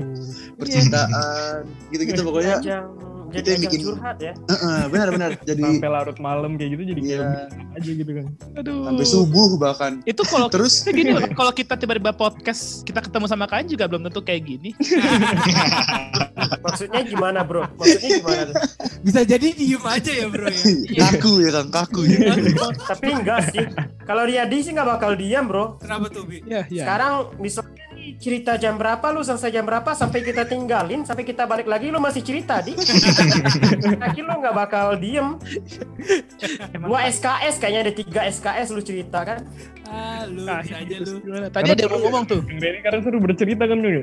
percintaan, 0.61 1.61
gitu-gitu 1.90 2.20
pokoknya. 2.22 2.57
Ajang, 3.33 3.40
Itu 3.40 3.49
jadi 3.49 3.51
yang 3.51 3.62
bikin- 3.64 3.83
curhat 3.88 4.16
ya. 4.18 4.33
Heeh, 4.37 4.81
benar-benar. 4.87 5.31
Jadi 5.49 5.61
sampai 5.62 5.88
larut 5.88 6.18
malam 6.18 6.51
kayak 6.55 6.71
gitu 6.71 6.83
jadi 6.85 7.01
kayak 7.01 7.09
Iya. 7.09 7.29
bisa 7.49 7.73
aja 7.73 7.90
gitu 7.95 8.12
kan. 8.12 8.27
Aduh. 8.55 8.81
sampai 8.85 9.07
subuh 9.07 9.51
bahkan. 9.57 9.92
Itu 10.05 10.23
kalau 10.23 10.47
Terus 10.47 10.75
gini 10.92 11.11
loh, 11.11 11.25
kalau 11.31 11.51
kita 11.51 11.75
tiba-tiba 11.75 12.12
podcast, 12.12 12.83
kita 12.83 13.01
ketemu 13.01 13.25
sama 13.27 13.45
kalian 13.47 13.66
juga 13.66 13.85
belum 13.87 14.05
tentu 14.05 14.21
kayak 14.21 14.42
gini. 14.45 14.71
Maksudnya 16.62 17.01
gimana 17.03 17.40
bro? 17.42 17.64
Maksudnya 17.75 18.11
gimana 18.18 18.42
tuh? 18.47 18.55
Bisa 19.03 19.21
jadi 19.23 19.47
diem 19.51 19.83
aja 19.83 20.12
ya 20.12 20.27
bro 20.29 20.47
ya. 20.47 20.62
kaku 21.03 21.33
ya 21.40 21.51
Kang, 21.53 21.68
kaku 21.71 22.01
ya. 22.05 22.18
Tapi 22.87 23.09
enggak 23.12 23.40
sih. 23.51 23.64
Kalau 24.03 24.23
Riyadi 24.25 24.57
sih 24.61 24.73
nggak 24.73 24.88
bakal 24.88 25.12
diam 25.14 25.47
bro. 25.47 25.79
Kenapa 25.79 26.07
tuh 26.09 26.25
Bi? 26.25 26.42
Iya, 26.45 26.66
iya. 26.68 26.83
Sekarang 26.85 27.12
misalnya 27.38 27.71
cerita 28.19 28.59
jam 28.59 28.75
berapa 28.79 29.03
lu 29.15 29.23
selesai 29.23 29.51
jam 29.51 29.65
berapa 29.67 29.95
sampai 29.95 30.21
kita 30.27 30.47
tinggalin 30.47 31.07
sampai 31.07 31.23
kita 31.23 31.47
balik 31.47 31.67
lagi 31.71 31.88
lu 31.88 31.99
masih 32.03 32.23
cerita 32.23 32.59
di. 32.62 32.75
Yakin 32.77 34.25
lu 34.29 34.35
nggak 34.43 34.55
bakal 34.55 34.99
diem. 34.99 35.38
Dua 36.77 37.07
SKS 37.09 37.62
kayaknya 37.62 37.81
ada 37.88 37.93
tiga 37.95 38.21
SKS 38.27 38.69
lu 38.75 38.83
cerita 38.83 39.23
kan? 39.23 39.38
Ah, 39.87 40.25
lu 40.27 40.43
Nah, 40.43 40.61
aja 40.65 40.97
lu. 40.99 41.21
Tadi 41.53 41.69
ada 41.69 41.81
yang 41.85 41.93
mau 41.93 42.01
ngomong 42.09 42.25
tuh. 42.27 42.41
Denny 42.45 42.81
karena 42.81 43.01
seru 43.05 43.19
bercerita 43.21 43.65
kan 43.69 43.79
Ya, 43.83 44.03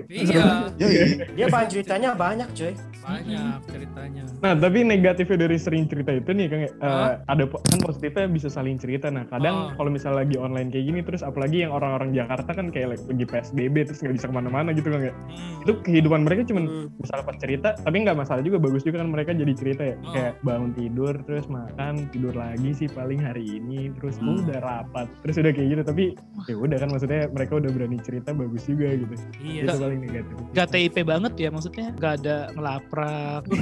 iya. 0.78 1.06
Dia 1.34 1.46
bahan 1.50 1.68
ceritanya 1.68 2.10
banyak 2.14 2.50
coy. 2.54 2.74
Banyak 3.10 3.60
ceritanya. 3.66 4.24
Nah 4.40 4.54
tapi 4.54 4.80
negatifnya 4.84 5.38
dari 5.40 5.58
sering 5.58 5.84
cerita 5.86 6.12
itu 6.12 6.30
nih 6.30 6.46
Kang, 6.46 6.62
eh, 6.62 6.70
Hah? 6.80 7.18
ada 7.26 7.44
kan 7.46 7.80
positifnya 7.80 8.26
bisa 8.28 8.48
saling 8.48 8.76
cerita. 8.76 9.10
Nah 9.10 9.26
kadang 9.26 9.56
Oh. 9.60 9.70
kalau 9.76 9.90
misalnya 9.90 10.22
lagi 10.22 10.36
online 10.36 10.70
kayak 10.70 10.86
gini 10.86 11.00
terus 11.02 11.22
apalagi 11.22 11.64
yang 11.64 11.72
orang-orang 11.72 12.12
Jakarta 12.12 12.52
kan 12.52 12.70
kayak 12.70 12.88
lagi 12.96 13.26
PSBB 13.26 13.76
terus 13.84 14.00
nggak 14.00 14.16
bisa 14.16 14.28
ke 14.28 14.34
mana-mana 14.34 14.70
gitu 14.72 14.88
kan 14.88 15.02
ya. 15.02 15.14
Hmm. 15.14 15.64
Itu 15.64 15.72
kehidupan 15.82 16.22
mereka 16.22 16.46
cuman 16.46 16.64
Hmm. 16.66 16.88
bisa 16.96 17.14
dapat 17.16 17.36
cerita 17.38 17.70
tapi 17.76 17.96
nggak 18.00 18.16
masalah 18.16 18.42
juga 18.42 18.58
bagus 18.58 18.84
juga 18.84 19.00
kan 19.00 19.10
mereka 19.10 19.32
jadi 19.32 19.54
cerita 19.54 19.82
ya 19.84 19.96
Oh. 20.00 20.14
kayak 20.14 20.34
bangun 20.42 20.72
tidur 20.72 21.14
terus 21.22 21.46
makan 21.46 21.94
tidur 22.10 22.34
lagi 22.34 22.70
sih 22.72 22.88
paling 22.88 23.20
hari 23.20 23.58
ini 23.58 23.90
terus 23.92 24.16
Hmm. 24.18 24.40
udah 24.40 24.60
rapat 24.60 25.08
terus 25.22 25.36
udah 25.36 25.50
kayak 25.50 25.68
gitu 25.70 25.82
tapi 25.84 26.04
ya 26.46 26.56
udah 26.56 26.78
kan 26.78 26.90
maksudnya 26.90 27.26
mereka 27.30 27.54
udah 27.56 27.70
berani 27.70 27.98
cerita 28.00 28.30
bagus 28.32 28.64
juga 28.64 28.88
gitu 28.92 29.14
Iya. 29.40 29.64
itu 29.66 29.76
paling 29.76 30.00
negatif 30.00 30.36
Gak 30.52 30.68
TIP 30.70 30.96
banget 31.02 31.34
ya 31.36 31.50
maksudnya. 31.50 31.88
Gak 31.96 32.14
ada 32.20 32.38
ngelaprak. 33.02 33.60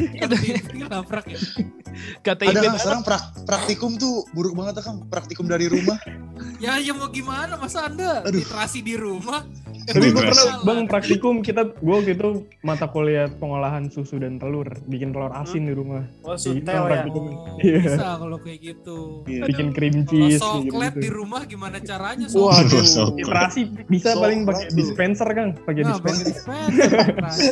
Ngelaprak 0.73 1.25
ya. 1.27 1.39
Gak 2.21 2.35
TIP 2.37 2.47
Ada 2.47 2.53
Kang, 2.53 2.63
banget. 2.67 2.79
sekarang 2.79 3.01
prak- 3.01 3.29
praktikum 3.43 3.91
tuh 3.95 4.25
buruk 4.31 4.53
banget 4.53 4.79
Kang. 4.79 5.05
Praktikum 5.07 5.45
dari 5.45 5.65
rumah. 5.65 5.97
Ya, 6.57 6.77
ya 6.77 6.91
mau 6.91 7.07
gimana 7.07 7.53
masa 7.55 7.85
Anda 7.85 8.21
Aduh. 8.21 8.37
literasi 8.37 8.81
di 8.81 8.93
rumah? 8.93 9.41
tapi 9.87 10.11
gue 10.11 10.19
pernah 10.19 10.67
bang 10.67 10.83
praktikum 10.83 11.39
kita 11.39 11.63
gue 11.71 11.95
waktu 11.95 12.11
itu 12.11 12.43
mata 12.59 12.91
kuliah 12.91 13.31
pengolahan 13.31 13.87
susu 13.87 14.19
dan 14.19 14.35
telur 14.35 14.67
bikin 14.83 15.15
telur 15.15 15.31
asin 15.31 15.63
di 15.63 15.71
rumah 15.71 16.03
Oh, 16.21 16.35
gitu 16.35 16.59
sutel 16.59 16.75
ya. 16.75 16.83
praktikum. 16.83 17.23
Oh, 17.31 17.55
Iya. 17.57 17.79
bisa 17.87 18.07
kalau 18.19 18.37
kayak 18.37 18.59
gitu. 18.61 18.97
Iya. 19.23 19.43
bikin 19.47 19.67
cream 19.71 19.95
Kalau 19.95 20.09
cheese 20.11 20.27
kayak 20.27 20.43
soklet 20.43 20.91
gitu 20.91 20.99
di 20.99 21.09
rumah 21.09 21.41
gimana 21.45 21.77
caranya? 21.79 22.27
Waduh, 22.27 22.83
Soklet. 22.83 23.15
literasi 23.23 23.61
bisa 23.87 24.09
paling 24.13 24.43
pakai 24.43 24.65
dispenser 24.71 25.29
kan, 25.31 25.47
pakai 25.57 25.81
Nah, 25.81 25.89
dispenser. 25.95 26.35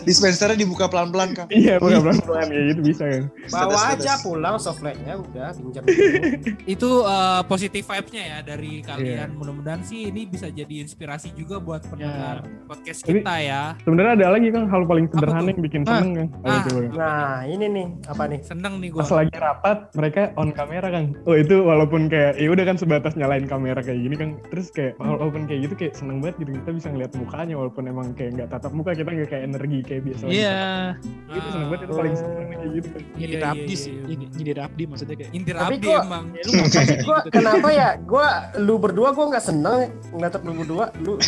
Dispensernya 0.03 0.57
dibuka 0.57 0.85
pelan-pelan 0.87 1.29
Kang. 1.33 1.47
Iya, 1.49 1.74
bukan 1.77 1.99
pelan-pelan 2.01 2.45
kayak 2.45 2.65
gitu 2.67 2.81
bisa 2.83 3.03
kan. 3.05 3.23
Bawa 3.47 3.79
aja 3.91 4.13
pulang 4.19 4.55
sofletnya 4.55 5.13
udah 5.15 5.47
pinjam 5.53 5.83
itu 6.73 6.89
uh, 7.01 7.41
positive 7.43 7.83
vibes-nya 7.83 8.23
ya 8.25 8.37
dari 8.41 8.73
Iya. 8.75 8.87
kalian. 8.87 9.29
Mudah-mudahan 9.35 9.81
sih 9.81 10.09
ini 10.09 10.25
bisa 10.25 10.47
jadi 10.47 10.81
inspirasi 10.81 11.31
juga 11.31 11.57
buat 11.57 11.85
pendengar 11.85 12.43
podcast 12.65 13.01
Tapi- 13.01 13.19
kita 13.19 13.35
ya. 13.39 13.61
Sebenarnya 13.81 14.13
ada 14.15 14.27
lagi 14.31 14.47
kan 14.49 14.63
hal 14.65 14.81
paling 14.83 15.05
sederhana 15.07 15.47
yang 15.47 15.61
bikin 15.61 15.81
Ah. 15.81 15.89
seneng 15.93 16.11
kan. 16.13 16.27
Ah. 16.41 16.61
coba, 16.61 16.79
Kang? 16.81 16.93
Nah 16.93 17.15
ini 17.45 17.65
nih 17.67 17.85
apa 18.05 18.23
nih? 18.25 18.39
Seneng 18.41 18.73
nih 18.77 18.89
gua. 18.89 19.01
Pas 19.01 19.11
lagi 19.15 19.35
rapat 19.35 19.77
mereka 19.93 20.21
on 20.35 20.49
kamera 20.51 20.87
kan. 20.89 21.05
Oh 21.23 21.33
itu 21.33 21.55
walaupun 21.59 22.07
kayak 22.07 22.35
ya 22.35 22.47
udah 22.47 22.63
kan 22.63 22.75
sebatas 22.75 23.13
nyalain 23.13 23.45
kamera 23.45 23.79
kayak 23.79 23.99
gini 23.99 24.15
kan. 24.15 24.29
Terus 24.49 24.67
kayak 24.69 24.97
walaupun 24.97 25.45
kayak 25.45 25.59
gitu 25.63 25.75
kayak 25.75 25.93
seneng 25.93 26.19
banget 26.19 26.35
gitu 26.39 26.51
kita 26.55 26.71
bisa 26.73 26.87
ngeliat 26.89 27.11
mukanya 27.13 27.55
walaupun 27.55 27.83
emang 27.85 28.07
kayak 28.13 28.31
nggak 28.33 28.49
tatap 28.49 28.71
muka 28.71 28.91
kita 28.91 29.09
nggak 29.09 29.29
kayak 29.29 29.43
energi 29.45 29.79
kayak 29.81 30.01
biasa. 30.03 30.23
Iya. 30.25 30.59
tatap. 30.95 31.35
Itu 31.35 31.49
seneng 31.55 31.65
banget 31.65 31.81
itu 31.81 31.93
paling 31.95 32.13
seneng 32.13 32.45
kayak 32.45 32.69
gitu 32.75 32.87
kan. 32.89 33.01
Nyindir 33.15 33.37
Iya, 33.37 33.47
Abdi 33.47 33.65
iya, 33.65 33.77
sih. 33.77 33.93
iya, 33.95 34.15
Nyindir 34.27 34.57
Abdi 34.59 34.83
maksudnya 34.85 35.15
kayak. 35.15 35.31
Indir 35.31 35.55
Tapi 35.55 35.65
Abdi 35.71 35.85
gua- 35.85 36.03
emang. 36.03 36.25
Ya, 36.27 36.41
lu 36.43 36.51
Gua 36.51 36.83
gitu? 36.83 37.11
kenapa 37.31 37.67
ya? 37.71 37.89
Gua 37.97 38.27
lu 38.57 38.73
berdua 38.75 39.09
gua 39.11 39.25
nggak 39.31 39.43
seneng 39.43 39.79
ngeliat 40.11 40.33
lu 40.37 40.51
berdua. 40.53 40.85
Lu 40.97 41.11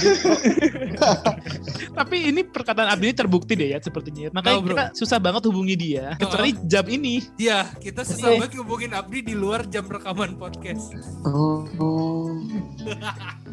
Tapi 1.98 2.16
ini 2.26 2.42
perkataan 2.44 2.88
Abdi 2.90 3.06
ini 3.06 3.16
terbukti 3.16 3.54
deh 3.54 3.68
ya 3.72 3.78
sepertinya. 3.80 4.28
Makanya 4.32 4.54
Oh, 4.54 4.62
bro. 4.62 4.70
kita 4.74 4.84
susah 4.94 5.18
banget 5.18 5.42
hubungi 5.46 5.74
dia. 5.74 6.14
Kecuali 6.16 6.54
jam 6.64 6.84
ini. 6.88 7.22
Iya, 7.38 7.66
kita 7.78 8.02
susah 8.04 8.36
banget 8.36 8.52
ngubungin 8.54 8.92
Abdi 8.92 9.24
di 9.24 9.34
luar 9.34 9.66
jam 9.66 9.86
rekaman 9.86 10.36
podcast. 10.36 10.92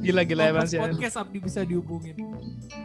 Gila-gila 0.04 0.42
emang 0.50 0.68
sih. 0.68 0.78
podcast 0.78 1.16
Abdi 1.20 1.38
bisa 1.40 1.60
dihubungin. 1.64 2.16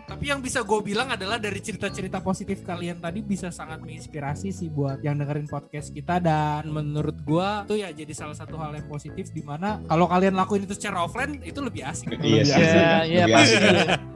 Tapi 0.08 0.26
yang 0.32 0.40
bisa 0.42 0.66
gue 0.66 0.80
bilang 0.82 1.12
adalah 1.14 1.38
dari 1.38 1.60
cerita-cerita 1.62 2.20
positif 2.24 2.66
kalian 2.66 2.98
tadi 2.98 3.22
bisa 3.22 3.54
sangat 3.54 3.84
menginspirasi 3.84 4.50
sih 4.50 4.68
buat 4.72 5.04
yang 5.04 5.20
dengerin 5.20 5.48
podcast 5.48 5.94
kita 5.94 6.18
dan 6.24 6.68
menurut 6.70 7.16
gue 7.22 7.50
tuh 7.70 7.78
ya 7.78 7.94
jadi 7.94 8.12
salah 8.16 8.36
satu 8.36 8.58
hal 8.58 8.74
yang 8.74 8.88
positif 8.90 9.30
di 9.32 9.44
mana 9.46 9.80
kalau 9.86 10.10
kalian 10.10 10.34
lakuin 10.36 10.66
itu 10.66 10.76
secara 10.76 11.06
offline 11.06 11.40
itu 11.46 11.60
lebih 11.62 11.86
asik. 11.86 12.16
Iya 12.20 12.44
sih. 12.44 12.60
Iya, 12.60 12.92
iya 13.06 13.24
Lebih 13.26 13.36
pasti. 13.36 13.66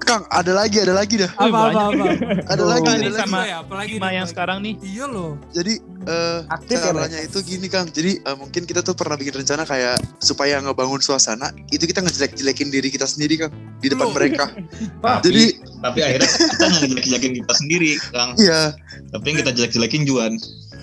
Kang, 0.04 0.24
ada 0.28 0.52
lagi, 0.52 0.78
ada 0.84 0.94
lagi 0.94 1.16
dah. 1.16 1.32
Apa 1.40 1.58
apa 1.72 1.82
apa. 1.90 2.06
Ada 2.52 2.64
lagi, 2.68 2.90
ada 2.92 3.08
lagi. 3.08 3.22
sama 3.24 3.40
ya, 3.48 3.58
apalagi 3.64 3.96
yang 3.96 4.28
sekarang 4.28 4.58
nih. 4.60 4.76
Iya 4.84 5.06
loh. 5.08 5.40
Jadi 5.56 5.74
eh, 6.06 6.40
Aktif 6.48 6.78
ya, 6.78 6.90
caranya 6.90 7.20
itu 7.20 7.38
gini 7.40 7.66
Kang. 7.66 7.88
Jadi 7.88 8.18
eh, 8.18 8.36
mungkin 8.36 8.64
kita 8.64 8.80
tuh 8.80 8.94
pernah 8.94 9.14
bikin 9.14 9.36
rencana 9.36 9.64
kayak 9.64 9.98
supaya 10.18 10.60
ngebangun 10.60 11.00
suasana, 11.00 11.50
itu 11.68 11.84
kita 11.84 12.00
ngejelek-jelekin 12.00 12.70
diri 12.70 12.88
kita 12.88 13.04
sendiri 13.04 13.38
Kang 13.38 13.52
di 13.78 13.88
depan 13.88 14.08
Loh. 14.08 14.14
mereka. 14.14 14.48
Tapi, 15.04 15.24
Jadi 15.24 15.44
tapi 15.80 16.00
akhirnya 16.00 16.30
kita 16.30 16.64
nggak 16.64 16.82
jelek-jelekin 16.88 17.32
kita 17.38 17.54
sendiri, 17.54 17.92
Kang. 18.10 18.32
iya, 18.38 18.72
Tapi 19.10 19.26
yang 19.26 19.38
kita 19.40 19.52
jelek-jelekin 19.54 20.04
Juan. 20.04 20.34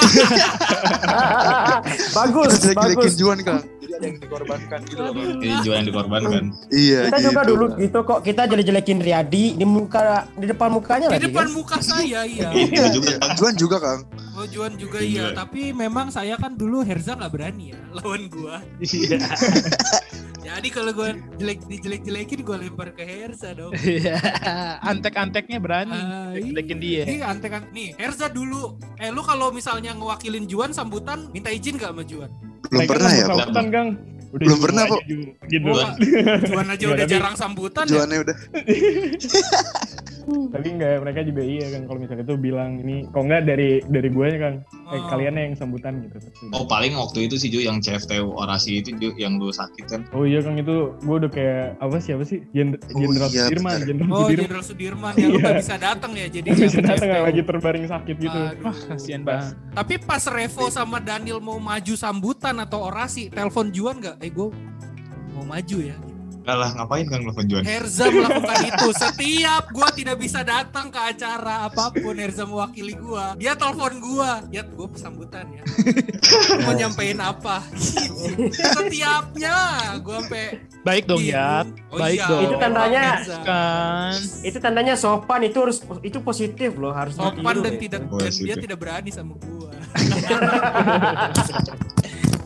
bagus, 2.14 2.52
Kita 2.54 2.64
jelek-jelekin 2.64 3.00
bagus. 3.00 3.16
Juan 3.16 3.40
Kang. 3.42 3.62
Jadi 3.80 3.92
ada 3.94 4.06
yang 4.06 4.18
dikorbankan 4.18 4.80
gitu 4.84 5.02
loh. 5.02 5.14
Jual 5.62 5.76
yang 5.78 5.88
dikorbankan. 5.88 6.44
Iya 6.70 7.00
Kita 7.06 7.20
juga 7.22 7.42
gitu, 7.42 7.50
dulu 7.50 7.66
Kang. 7.66 7.80
gitu 7.80 8.00
kok. 8.02 8.20
Kita 8.22 8.42
jelek-jelekin 8.46 8.98
Riyadi 9.00 9.46
di 9.54 9.66
muka 9.66 10.02
di 10.34 10.46
depan 10.46 10.70
mukanya 10.70 11.08
Di 11.08 11.14
lagi 11.14 11.26
depan 11.30 11.46
kan. 11.46 11.54
muka 11.54 11.78
saya 11.80 12.20
iya. 12.24 12.48
Itu 12.52 12.90
juga 12.94 13.10
Iya. 13.14 13.36
Juan 13.36 13.54
juga 13.56 13.78
Kang. 13.78 14.02
Oh 14.44 14.48
Juan 14.52 14.76
juga 14.76 15.00
Iya. 15.00 15.08
iya, 15.08 15.26
tapi 15.32 15.72
memang 15.72 16.12
saya 16.12 16.36
kan 16.36 16.60
dulu 16.60 16.84
Herza 16.84 17.16
nggak 17.16 17.32
berani 17.32 17.72
ya 17.72 17.80
lawan 17.96 18.28
gua. 18.28 18.60
Iya. 18.84 19.16
Jadi 20.52 20.68
kalau 20.68 20.92
gua 20.92 21.16
jelek 21.40 21.64
dijelek-jelekin 21.64 22.44
gua 22.44 22.60
lempar 22.60 22.92
ke 22.92 23.08
Herza 23.08 23.56
dong. 23.56 23.72
Iya. 23.80 24.20
Antek-anteknya 24.84 25.64
berani. 25.64 25.96
Ah, 25.96 26.36
Jelekin 26.36 26.84
dia. 26.84 27.08
Ini 27.08 27.24
antek 27.24 27.72
nih, 27.72 27.96
Herza 27.96 28.28
dulu. 28.28 28.76
Eh 29.00 29.16
lu 29.16 29.24
kalau 29.24 29.48
misalnya 29.56 29.96
ngewakilin 29.96 30.44
Juan 30.44 30.76
sambutan 30.76 31.32
minta 31.32 31.48
izin 31.48 31.80
gak 31.80 31.96
sama 31.96 32.04
Juan? 32.04 32.28
Belum 32.68 32.84
pernah 32.84 33.12
ya, 33.16 33.24
Kang? 33.24 33.40
sambutan, 33.40 33.66
Kang. 33.72 33.90
Udah 34.34 34.46
Belum 34.46 34.60
pernah, 34.60 34.84
kok. 34.88 35.02
gitu. 35.46 35.68
Wah, 35.70 35.94
Juan 36.50 36.68
aja 36.68 36.80
Iya, 36.80 36.90
udah 36.90 36.98
tapi- 37.00 37.14
jarang 37.14 37.36
sambutan 37.36 37.86
ya. 37.86 37.92
Juannya 37.94 38.18
udah. 38.20 38.36
Tapi 40.24 40.68
enggak, 40.72 41.04
mereka 41.04 41.20
juga 41.22 41.44
iya 41.44 41.68
kan 41.68 41.84
kalau 41.84 42.00
misalnya 42.00 42.24
itu 42.24 42.36
bilang 42.40 42.80
ini 42.80 43.04
kok 43.06 43.22
enggak 43.22 43.44
dari 43.44 43.70
dari 43.84 44.08
gue 44.08 44.28
kan. 44.34 44.54
Eh, 44.86 44.96
Oh. 44.96 45.10
kalian 45.10 45.36
yang 45.36 45.52
sambutan 45.54 46.00
gitu. 46.02 46.16
Oh 46.52 46.64
paling 46.64 46.94
waktu 46.94 47.26
itu 47.26 47.36
sih 47.36 47.50
Ju 47.50 47.60
yang 47.60 47.78
CFT 47.78 48.22
orasi 48.22 48.80
itu 48.80 48.96
Ju 48.96 49.10
yang 49.16 49.36
lu 49.36 49.50
sakit 49.50 49.84
kan. 49.84 50.02
Oh 50.12 50.24
iya 50.24 50.40
Kang 50.40 50.56
itu 50.56 50.96
gue 50.96 51.16
udah 51.18 51.28
kayak 51.28 51.76
apa 51.78 51.98
sih 51.98 52.14
apa 52.14 52.24
sih 52.24 52.40
Jen- 52.52 52.78
Oh 52.78 53.00
Jenderal 53.02 53.28
iya, 53.28 53.44
Sudirman. 53.44 53.78
Jenderal 53.82 54.08
Oh, 54.08 54.18
Sudirman. 54.22 54.40
Jenderal 54.40 54.64
Sudirman 54.64 55.14
ya 55.20 55.26
lu 55.26 55.34
Iya. 55.34 55.44
gak 55.44 55.56
bisa 55.60 55.76
datang 55.78 56.12
ya 56.14 56.26
jadi 56.30 56.48
bisa 56.48 56.64
yang 56.72 56.86
datang 56.88 57.10
lagi 57.22 57.42
terbaring 57.44 57.86
sakit 57.86 58.16
gitu. 58.18 58.40
Aduh. 58.40 58.64
Wah, 58.64 58.78
kasihan 58.88 59.22
banget. 59.22 59.54
Tapi 59.74 59.94
pas 60.00 60.24
Revo 60.26 60.66
sama 60.70 60.98
Daniel 61.00 61.40
mau 61.40 61.58
maju 61.58 61.94
sambutan 61.94 62.56
atau 62.58 62.86
orasi, 62.86 63.28
telepon 63.28 63.68
Juan 63.70 64.00
gak? 64.00 64.23
Eh 64.24 64.32
gue 64.32 64.48
mau 65.36 65.44
maju 65.44 65.78
ya. 65.84 66.00
Enggak 66.44 66.60
lah 66.60 66.70
ngapain 66.76 67.06
kan 67.08 67.20
telepon 67.24 67.46
Juan? 67.48 67.64
Herza 67.64 68.04
melakukan 68.12 68.58
itu 68.68 68.88
setiap 69.00 69.64
gua 69.72 69.88
tidak 69.96 70.20
bisa 70.20 70.44
datang 70.44 70.92
ke 70.92 71.00
acara 71.00 71.72
apa 71.72 71.88
pun 71.96 72.20
Herza 72.20 72.44
mewakili 72.44 73.00
gua 73.00 73.32
dia 73.40 73.56
telepon 73.56 74.04
gua 74.04 74.44
ya 74.52 74.68
gua 74.68 74.92
sambutan 74.92 75.48
ya 75.56 75.64
mau 76.68 76.76
nyampein 76.76 77.24
apa 77.24 77.64
setiapnya 78.76 79.56
gua 80.04 80.20
sampai 80.20 80.68
Baik 80.84 81.08
dong 81.08 81.24
ya. 81.24 81.64
Oh 81.88 81.96
Baik 81.96 82.20
iya, 82.20 82.28
dong. 82.28 82.44
Itu 82.44 82.56
tandanya-. 82.60 83.24
Kan. 83.48 84.20
Itu 84.44 84.58
tandanya 84.60 84.94
sopan 85.00 85.48
itu 85.48 85.56
harus 85.64 85.80
itu 86.04 86.20
positif 86.20 86.76
loh 86.76 86.92
harus 86.92 87.16
sopan 87.16 87.64
dan 87.64 87.80
ya. 87.80 87.88
tidak 87.88 88.02
dan 88.12 88.32
dia 88.36 88.56
tidak 88.60 88.78
berani 88.84 89.08
sama 89.08 89.40
gua 89.40 89.72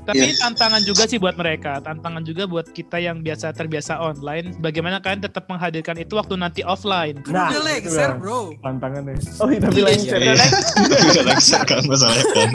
Tapi 0.07 0.23
Iya. 0.23 0.39
tantangan 0.39 0.81
juga 0.81 1.03
sih 1.03 1.19
buat 1.19 1.35
mereka. 1.35 1.83
Tantangan 1.83 2.23
juga 2.23 2.47
buat 2.47 2.63
kita 2.65 2.95
yang 2.95 3.19
biasa 3.19 3.51
terbiasa 3.51 3.99
online. 3.99 4.55
Bagaimana 4.57 4.97
kalian 4.97 5.19
tetap 5.19 5.45
menghadirkan 5.45 5.99
itu 5.99 6.15
waktu 6.15 6.39
nanti 6.39 6.63
offline? 6.63 7.19
Nah, 7.27 7.51
udah 7.51 7.51
itu 7.51 7.59
lengser 7.61 8.09
lah. 8.09 8.15
bro 8.15 8.55
Tantangannya. 8.57 9.19
Oh 9.37 9.51
iya 9.51 9.59
tapi 9.59 9.79
lain 9.83 9.99
Iya, 9.99 10.15
Iya. 10.17 10.33
Tapi 10.39 11.05
udah 11.11 11.23
lengser 11.27 11.61
kan 11.61 11.81
masalahnya 11.83 12.23
kan. 12.31 12.49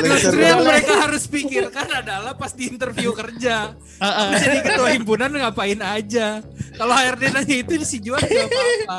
Justru 0.00 0.40
yang 0.40 0.64
mereka 0.64 0.94
harus 0.98 1.24
pikirkan 1.26 1.86
adalah 1.92 2.32
pas 2.32 2.50
di 2.50 2.64
interview 2.66 3.12
kerja 3.12 3.76
Ah, 3.98 4.06
ah. 4.08 4.28
Jadi 4.32 4.56
ketua 4.64 4.88
himpunan 4.90 5.28
ngapain 5.28 5.78
aja 5.78 6.40
Kalau 6.74 6.94
HRD 6.94 7.22
nanya 7.30 7.56
itu 7.56 7.72
si 7.84 8.00
Juan 8.00 8.18
gak 8.18 8.48
apa-apa 8.48 8.98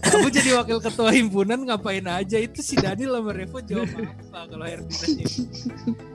Kamu 0.00 0.32
jadi 0.32 0.56
wakil 0.56 0.80
ketua 0.80 1.12
himpunan 1.12 1.60
ngapain 1.60 2.04
aja 2.08 2.40
Itu 2.40 2.64
si 2.64 2.72
Daniel 2.74 3.20
sama 3.20 3.36
Revo 3.36 3.60
jawab 3.60 3.88
apa 3.92 4.40
Kalau 4.48 4.64
HRD 4.64 4.90
nanya 4.90 5.24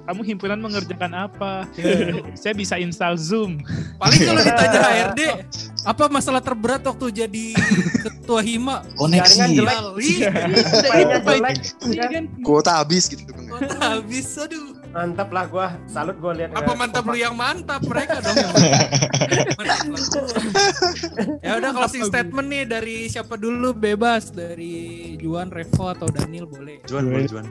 Kamu 0.05 0.21
himpunan 0.21 0.59
mengerjakan 0.61 1.11
apa? 1.17 1.65
Ya. 1.73 2.21
Saya 2.37 2.53
bisa 2.53 2.77
install 2.77 3.17
Zoom. 3.17 3.57
Paling 3.97 4.21
kalau 4.21 4.41
ditanya 4.41 4.79
HRD 4.85 5.21
Apa 5.85 6.09
masalah 6.09 6.41
terberat 6.41 6.81
waktu 6.81 7.05
jadi 7.13 7.45
ketua 8.01 8.41
hima 8.41 8.81
Jaringan 8.97 9.49
Koneksi. 9.49 9.53
jelek. 9.53 9.77
Iya 11.85 12.05
kan? 12.09 12.23
Kuota 12.41 12.71
habis 12.81 13.05
gitu 13.09 13.21
Kang. 13.25 13.45
kota 13.49 13.77
habis 13.79 14.27
aduh 14.35 14.74
Mantap 14.95 15.27
lah 15.27 15.43
gua. 15.51 15.67
Salut 15.91 16.15
gua 16.23 16.31
lihat. 16.31 16.55
Apa 16.55 16.71
mantap 16.71 17.03
lu 17.03 17.19
yang 17.19 17.35
mantap 17.35 17.83
mereka 17.83 18.23
dong 18.23 18.31
yang. 18.31 18.55
Ya 21.43 21.59
udah 21.59 21.71
closing 21.75 22.07
statement 22.07 22.47
nih 22.47 22.63
dari 22.63 23.11
siapa 23.11 23.35
dulu 23.35 23.75
bebas 23.75 24.31
dari 24.31 25.19
Juan, 25.19 25.51
Revo 25.51 25.91
atau 25.91 26.07
Daniel 26.07 26.47
boleh. 26.47 26.79
Juan, 26.87 27.11
boleh 27.11 27.27
Juan. 27.27 27.43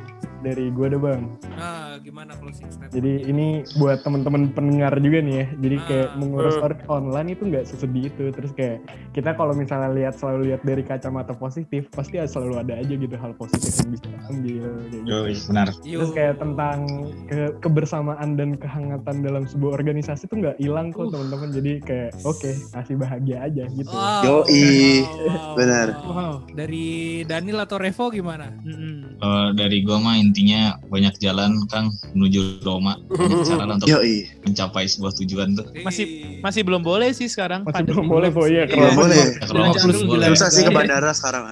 Dari 0.44 0.68
gue 0.68 0.86
ada 0.86 0.98
bang. 1.00 1.22
Nah, 1.50 1.96
gimana 1.98 2.36
closing 2.36 2.68
statement? 2.68 2.92
Jadi 2.92 3.12
ini 3.24 3.46
buat 3.74 4.04
teman-teman 4.04 4.52
pendengar 4.52 4.92
juga 4.98 5.18
nih 5.18 5.34
ya. 5.34 5.46
Jadi 5.56 5.76
kayak 5.82 6.08
Ah. 6.10 6.16
mengurus 6.16 6.56
or- 6.58 6.84
online 6.86 7.32
itu 7.32 7.48
nggak 7.48 7.64
sesedih 7.64 8.04
itu. 8.06 8.24
Terus 8.28 8.52
kayak 8.52 8.84
kita 9.10 9.32
kalau 9.32 9.56
misalnya 9.56 9.88
lihat 9.90 10.14
selalu 10.14 10.52
lihat 10.52 10.60
dari 10.60 10.82
kacamata 10.82 11.32
positif, 11.32 11.88
pasti 11.88 12.20
selalu 12.20 12.60
ada 12.60 12.74
aja 12.76 12.92
gitu 12.92 13.14
hal 13.14 13.32
positif 13.32 13.72
yang 13.80 13.88
bisa 13.90 14.08
ambil 14.26 14.64
kayak 14.84 15.02
gitu. 15.02 15.48
Benar. 15.48 15.68
Terus 15.74 16.10
kayak 16.12 16.34
tentang 16.36 16.78
ke- 17.24 17.54
kebersamaan 17.58 18.28
dan 18.34 18.54
kehangatan 18.54 19.16
dalam 19.20 19.44
sebuah 19.44 19.72
organisasi 19.74 20.26
tuh 20.26 20.36
nggak 20.38 20.56
hilang 20.58 20.90
kok 20.90 21.08
teman-teman. 21.08 21.48
Jadi 21.48 21.72
kayak 21.80 22.10
oke 22.20 22.50
masih 22.70 22.94
bahagia 22.94 23.38
aja 23.40 23.64
gitu. 23.66 23.88
Wow. 23.88 24.22
Yoi, 24.44 24.66
Wow. 25.24 25.54
benar. 25.54 25.88
Wow. 26.04 26.34
Dari 26.50 26.86
Daniel 27.22 27.62
atau 27.62 27.78
Revo 27.78 28.10
gimana? 28.10 28.50
Mm-mm. 28.60 29.16
Eh, 29.16 29.48
dari 29.54 29.80
gua 29.80 29.96
mah 29.96 30.16
intinya 30.34 30.60
banyak 30.84 31.14
jalan 31.16 31.62
Kang 31.64 31.94
menuju 32.10 32.58
Roma. 32.60 32.98
Banyak 33.06 33.46
cara 33.46 33.70
untuk 33.72 33.86
Yoi. 33.86 34.26
mencapai 34.42 34.82
sebuah 34.84 35.14
tujuan 35.14 35.54
tuh. 35.54 35.70
Masih- 35.80 36.42
Masih 36.42 36.60
belum 36.60 36.82
boleh 36.82 37.14
sih 37.14 37.24
sekarang. 37.24 37.62
Masih 37.62 37.70
pandemi. 37.78 37.94
belum 37.94 38.06
boleh 38.10 38.28
kok 38.28 38.46
ya. 38.50 38.62
Belum 38.66 38.74
Kalau 38.74 38.98
boleh. 38.98 39.22
Ke 39.38 39.46
Roma 39.46 39.64
Jalan 39.70 39.94
boleh. 40.04 40.26
jalan 40.26 40.34
Susah 40.34 40.50
sih 40.50 40.62
ke 40.62 40.72
bandara 40.74 41.10
sekarang. 41.14 41.42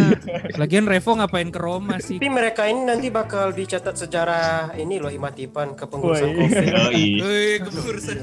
Lagian 0.60 0.84
Revo 0.84 1.10
ngapain 1.14 1.48
ke 1.48 1.56
Roma 1.56 1.96
sih? 1.98 2.18
Tapi 2.18 2.26
mereka 2.28 2.66
ini 2.66 2.82
nanti 2.82 3.06
bakal 3.08 3.54
dicatat 3.54 3.94
sejarah 3.94 4.74
ini 4.74 4.98
loh 4.98 5.08
Imatipan 5.08 5.72
kepengurusan. 5.72 6.34
COVID. 6.34 6.64
Yoi. 6.66 7.06
Kepengurusan 7.62 8.16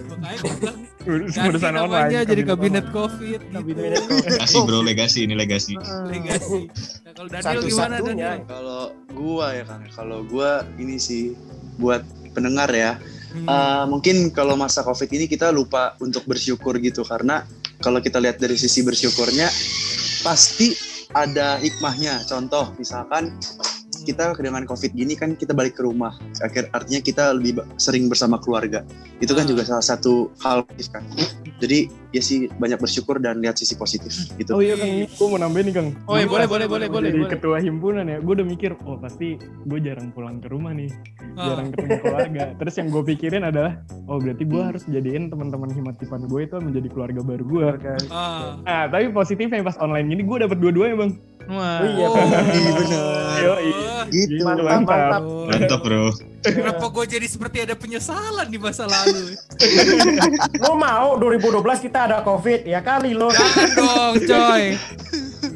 urusan 1.05 1.73
online. 1.77 2.25
jadi 2.25 2.43
kabinet 2.45 2.85
Covid. 2.93 3.39
Kabinet 3.51 3.91
Gitu. 4.01 4.15
Legasi 4.27 4.57
bro, 4.65 4.79
legasi 4.81 5.19
ini 5.25 5.33
legasi. 5.37 5.73
Legasi. 6.07 6.67
Nah, 7.05 7.11
kalau 7.15 7.29
Daniel 7.29 7.61
gimana 7.65 7.95
Satu-satunya. 7.99 8.29
Daniel? 8.37 8.49
Kalau 8.49 8.81
gua 9.13 9.45
ya 9.53 9.63
Kang, 9.67 9.83
kalau 9.93 10.19
gua 10.25 10.49
ini 10.77 10.95
sih 11.01 11.33
buat 11.81 12.03
pendengar 12.35 12.69
ya. 12.71 12.97
Hmm. 13.31 13.47
Eh, 13.47 13.85
mungkin 13.87 14.15
kalau 14.35 14.59
masa 14.59 14.83
covid 14.83 15.07
ini 15.07 15.25
kita 15.25 15.55
lupa 15.55 15.95
untuk 16.03 16.27
bersyukur 16.27 16.75
gitu 16.83 17.07
karena 17.07 17.47
kalau 17.79 18.03
kita 18.03 18.19
lihat 18.19 18.37
dari 18.43 18.59
sisi 18.59 18.83
bersyukurnya 18.83 19.47
pasti 20.21 20.75
ada 21.15 21.55
hikmahnya 21.59 22.27
contoh 22.27 22.75
misalkan 22.75 23.31
kita 24.03 24.33
dengan 24.35 24.63
covid 24.63 24.91
gini 24.91 25.13
kan 25.13 25.33
kita 25.33 25.51
balik 25.51 25.73
ke 25.73 25.81
rumah 25.81 26.13
akhir 26.39 26.67
artinya 26.69 26.99
kita 26.99 27.23
lebih 27.31 27.61
sering 27.75 28.05
bersama 28.05 28.37
keluarga 28.37 28.81
itu 29.17 29.31
kan 29.31 29.45
Ah. 29.45 29.49
juga 29.49 29.61
salah 29.63 29.83
satu 29.83 30.13
hal 30.39 30.65
positif 30.65 30.91
kan 30.91 31.03
jadi 31.57 31.85
ya 32.09 32.19
sih 32.19 32.49
banyak 32.51 32.77
bersyukur 32.77 33.17
dan 33.17 33.37
lihat 33.37 33.53
sisi 33.53 33.73
positif 33.73 34.09
gitu 34.35 34.51
Oh 34.51 34.59
iya 34.59 34.73
Kang, 34.73 34.89
gue 35.05 35.27
mau 35.27 35.37
nambahin 35.37 35.69
nih 35.69 35.75
Kang. 35.77 35.89
Oh 36.05 36.17
iya, 36.17 36.25
boleh, 36.25 36.43
boleh, 36.43 36.65
boleh, 36.65 36.87
boleh, 36.89 37.09
Jadi 37.09 37.21
boleh. 37.21 37.31
ketua 37.31 37.57
himpunan 37.57 38.03
ya, 38.03 38.17
gue 38.17 38.33
udah 38.33 38.43
mikir, 38.43 38.73
oh 38.83 38.97
pasti 38.97 39.37
gue 39.39 39.79
jarang 39.79 40.09
pulang 40.09 40.41
ke 40.41 40.49
rumah 40.49 40.73
nih, 40.73 40.89
Ah. 41.33 41.53
jarang 41.53 41.69
ketemu 41.69 41.93
keluarga. 42.01 42.43
Terus 42.59 42.73
yang 42.75 42.87
gue 42.89 43.03
pikirin 43.07 43.43
adalah, 43.43 43.73
oh 44.05 44.17
berarti 44.17 44.43
gue 44.43 44.59
harus 44.59 44.83
jadiin 44.83 45.29
teman-teman 45.29 45.69
himatipan 45.69 46.25
gue 46.25 46.41
itu 46.41 46.55
menjadi 46.57 46.87
keluarga 46.89 47.21
baru 47.21 47.43
gue. 47.45 47.65
Ah. 48.09 48.57
Nah, 48.59 48.83
tapi 48.89 49.07
positifnya 49.09 49.61
pas 49.61 49.77
online 49.77 50.09
gini 50.09 50.21
gue 50.21 50.37
dapet 50.41 50.57
dua-duanya 50.57 50.95
bang. 50.97 51.11
Wah. 51.51 51.83
Oh 51.83 51.85
iya, 51.85 52.07
Oh, 52.07 52.15
Iya, 52.47 52.71
bener. 52.71 53.03
Yoi. 53.41 53.71
gitu 54.07 54.43
Mantap, 54.43 54.65
Mantap. 54.65 54.87
mantap. 54.87 55.21
Oh. 55.23 55.45
Mantap 55.47 55.79
bro. 55.83 56.03
Kenapa 56.41 56.85
gue 56.89 57.05
jadi 57.05 57.27
seperti 57.27 57.57
ada 57.61 57.75
penyesalan 57.75 58.47
di 58.47 58.57
masa 58.57 58.87
lalu? 58.87 59.35
Lo 60.57 60.73
mau 60.73 61.13
2012 61.15 61.85
kita 61.85 62.07
ada 62.07 62.17
COVID 62.23 62.65
ya 62.65 62.79
kali 62.81 63.11
lo. 63.11 63.29
Jangan 63.29 63.69
dong, 63.75 64.13
coy. 64.23 64.63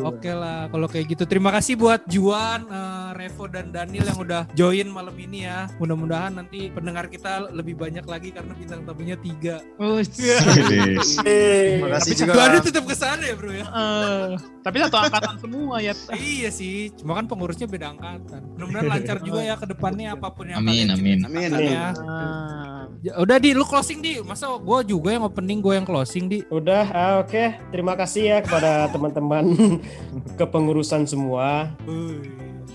Gitu, 0.00 0.08
Oke 0.08 0.32
lah, 0.32 0.72
kalau 0.72 0.88
kayak 0.88 1.06
gitu. 1.12 1.24
Terima 1.28 1.52
kasih 1.52 1.76
buat 1.76 2.00
Juan, 2.08 2.64
eh, 2.64 3.10
Revo 3.20 3.44
dan 3.52 3.68
Daniel 3.68 4.08
yang 4.08 4.16
udah 4.18 4.42
join 4.56 4.88
malam 4.88 5.12
ini 5.20 5.44
ya. 5.44 5.68
Mudah-mudahan 5.76 6.32
nanti 6.40 6.72
pendengar 6.72 7.12
kita 7.12 7.52
lebih 7.52 7.76
banyak 7.76 8.04
lagi 8.08 8.32
karena 8.32 8.56
bintang 8.56 8.80
tamunya 8.88 9.20
tiga. 9.20 9.60
Oh, 9.76 10.00
terima 10.00 11.88
kasih 12.00 12.12
juga 12.16 12.32
Juannya 12.32 12.60
tetap 12.64 12.84
ke 12.88 12.96
sana 12.96 13.22
ya 13.28 13.34
bro 13.36 13.52
ya. 13.52 13.64
eh, 13.68 14.28
tapi 14.64 14.76
satu 14.80 14.96
angkatan 14.96 15.36
semua 15.36 15.76
ya. 15.84 15.92
iya 16.16 16.48
sih, 16.48 16.88
cuma 16.96 17.12
kan 17.20 17.28
pengurusnya 17.28 17.68
beda 17.68 17.92
angkatan. 17.92 18.40
Mudah-mudahan 18.56 18.88
lancar 18.88 19.16
juga 19.20 19.40
ya 19.44 19.54
ke 19.60 19.66
depannya 19.68 20.16
apa 20.16 20.28
pun 20.32 20.48
yang 20.48 20.64
Amin, 20.64 20.88
amin. 20.88 21.18
amin 21.28 21.50
amin 21.52 21.70
ya. 21.76 21.92
Ah. 22.00 22.79
Ya, 23.00 23.16
Udah 23.16 23.40
di 23.40 23.56
lu 23.56 23.64
closing 23.64 24.04
di, 24.04 24.20
masa 24.20 24.44
gua 24.60 24.84
juga 24.84 25.16
yang 25.16 25.24
opening, 25.24 25.64
gua 25.64 25.80
yang 25.80 25.88
closing 25.88 26.28
di. 26.28 26.44
Udah, 26.52 26.84
ah, 26.92 27.12
oke. 27.24 27.56
Terima 27.72 27.96
kasih 27.96 28.22
ya 28.28 28.38
kepada 28.44 28.84
teman-teman 28.94 29.56
kepengurusan 30.40 31.08
semua. 31.08 31.72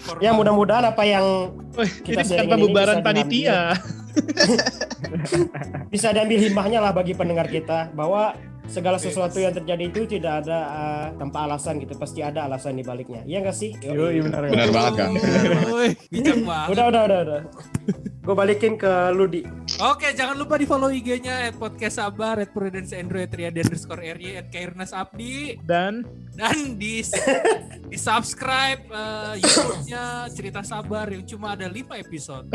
Formal. 0.01 0.21
Ya 0.25 0.33
mudah-mudahan 0.33 0.85
apa 0.89 1.05
yang 1.05 1.53
Kita 2.01 2.25
ini 2.25 2.29
bukan 2.41 2.45
pembubaran 2.57 2.97
bisa 2.99 3.05
panitia. 3.05 3.59
bisa 5.93 6.07
diambil 6.09 6.39
himbahnya 6.41 6.79
lah 6.81 6.91
bagi 6.95 7.13
pendengar 7.13 7.45
kita 7.45 7.93
bahwa 7.93 8.33
segala 8.65 8.97
sesuatu 8.97 9.37
yang 9.37 9.53
terjadi 9.53 9.83
itu 9.93 10.17
tidak 10.17 10.41
ada 10.41 10.59
uh, 10.65 11.05
tanpa 11.21 11.45
alasan 11.45 11.77
gitu 11.77 11.93
pasti 11.99 12.25
ada 12.25 12.49
alasan 12.49 12.79
di 12.79 12.83
baliknya 12.87 13.21
iya 13.27 13.43
nggak 13.43 13.53
sih 13.53 13.75
Yoi, 13.83 14.23
benar. 14.25 14.49
Benar 14.49 14.69
banget 14.71 14.93
kan. 14.97 15.09
Woi, 15.69 15.89
bijak 16.09 16.41
banget. 16.47 16.67
udah 16.73 16.85
udah 16.89 17.01
udah 17.05 17.19
udah 17.27 17.41
gue 18.25 18.33
balikin 18.33 18.73
ke 18.73 19.13
Ludi 19.13 19.45
Oke, 19.85 20.15
jangan 20.17 20.33
lupa 20.39 20.57
di 20.57 20.65
follow 20.65 20.89
IG-nya 20.89 21.51
at 21.51 21.55
podcast 21.59 21.99
sabar, 21.99 22.39
at 22.41 22.49
prudence 22.55 22.95
android, 22.95 23.27
triadi 23.27 23.59
underscore 23.61 24.01
ry, 24.01 24.39
at 24.39 24.47
kairnas 24.49 24.95
abdi, 24.95 25.59
Dan 25.61 26.07
dan 26.33 26.79
di 26.79 27.03
di 27.91 27.97
subscribe 27.99 28.81
eh, 28.87 29.33
YouTube-nya 29.43 30.31
cerita 30.31 30.63
sabar 30.63 31.11
yang 31.11 31.27
cuma 31.27 31.59
ada 31.59 31.67
5 31.67 31.91
episode. 32.01 32.47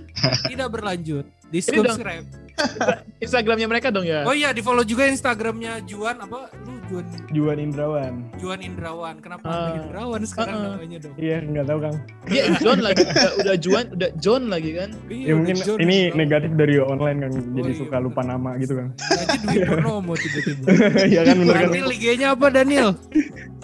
Tidak 0.50 0.68
berlanjut. 0.68 1.30
Di 1.46 1.60
subscribe. 1.62 2.43
Instagramnya 3.24 3.66
mereka 3.66 3.88
dong 3.88 4.04
ya. 4.04 4.22
Oh 4.22 4.32
iya, 4.32 4.50
di 4.50 4.60
follow 4.60 4.82
juga 4.82 5.04
Instagramnya 5.04 5.82
Juan 5.82 6.16
apa? 6.18 6.52
Lu 6.60 6.72
Juan 6.86 7.04
Juan 7.30 7.58
Indrawan. 7.58 8.12
Juan 8.36 8.60
Indrawan. 8.60 9.14
Kenapa 9.18 9.42
namanya 9.42 9.80
Indrawan 9.82 10.20
sekarang 10.22 10.54
Ah, 10.54 10.60
ah. 10.60 10.72
namanya 10.76 10.98
dong? 11.00 11.14
Iya, 11.16 11.36
nggak 11.40 11.64
tahu 11.64 11.78
Kang. 11.80 11.96
Dia 12.24 12.42
John 12.56 12.78
lagi, 12.80 13.02
udah, 13.02 13.30
udah 13.40 13.56
Juan, 13.58 13.84
udah 13.90 14.10
John 14.16 14.42
lagi 14.46 14.70
kan. 14.72 14.90
Iya, 15.06 15.24
Ya 15.24 15.32
mungkin 15.34 15.56
John, 15.58 15.78
ini 15.78 15.96
John. 16.04 16.16
negatif 16.16 16.50
dari 16.54 16.74
online 16.76 17.18
kan, 17.20 17.32
jadi 17.52 17.70
iya, 17.70 17.78
suka 17.78 17.96
bener. 17.96 18.06
lupa 18.06 18.20
nama 18.22 18.50
gitu 18.56 18.72
kan. 18.76 18.86
Aja 18.94 19.34
duit 19.40 19.60
Purnomo 19.70 20.12
tiba-tiba. 20.14 20.64
Iya 21.10 21.20
kan 21.22 21.34
bener 21.36 21.54
kan. 21.54 21.68
Daniel 21.68 21.88
IG-nya 21.90 22.28
apa 22.32 22.46
Daniel? 22.48 22.88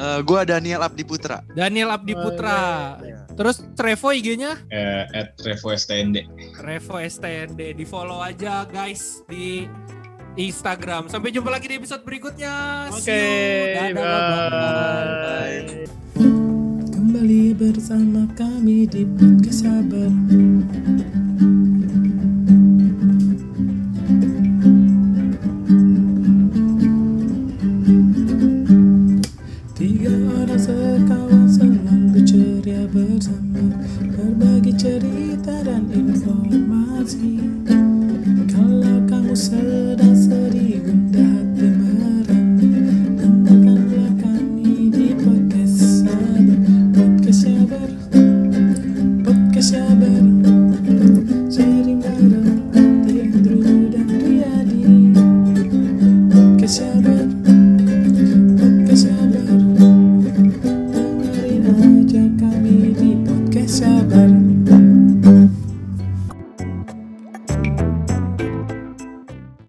Eh, 0.00 0.18
gua 0.24 0.40
Daniel 0.42 0.80
Abdi 0.80 1.04
Putra. 1.04 1.44
Daniel 1.52 1.88
Abdi 1.90 2.14
Putra. 2.14 2.58
Terus 3.34 3.62
Trevo 3.74 4.08
IG-nya? 4.10 4.58
Eh, 4.68 5.04
at 5.10 5.38
Revo 5.40 5.72
STND. 5.72 6.28
Revo 6.60 6.96
STND 6.98 7.76
di 7.76 7.84
follow 7.86 8.20
aja 8.20 8.66
guys 8.66 9.22
di 9.26 9.64
Instagram. 10.38 11.10
Sampai 11.10 11.34
jumpa 11.34 11.50
lagi 11.50 11.66
di 11.66 11.76
episode 11.78 12.02
berikutnya. 12.06 12.86
Oke. 12.94 13.22
Dadah, 13.74 13.94
bye-bye. 13.96 15.60
bye. 15.66 15.86
Kembali 16.90 17.56
bersama 17.58 18.28
kami 18.38 18.86
di 18.86 19.02
podcast 19.18 19.66
sabar 19.66 20.10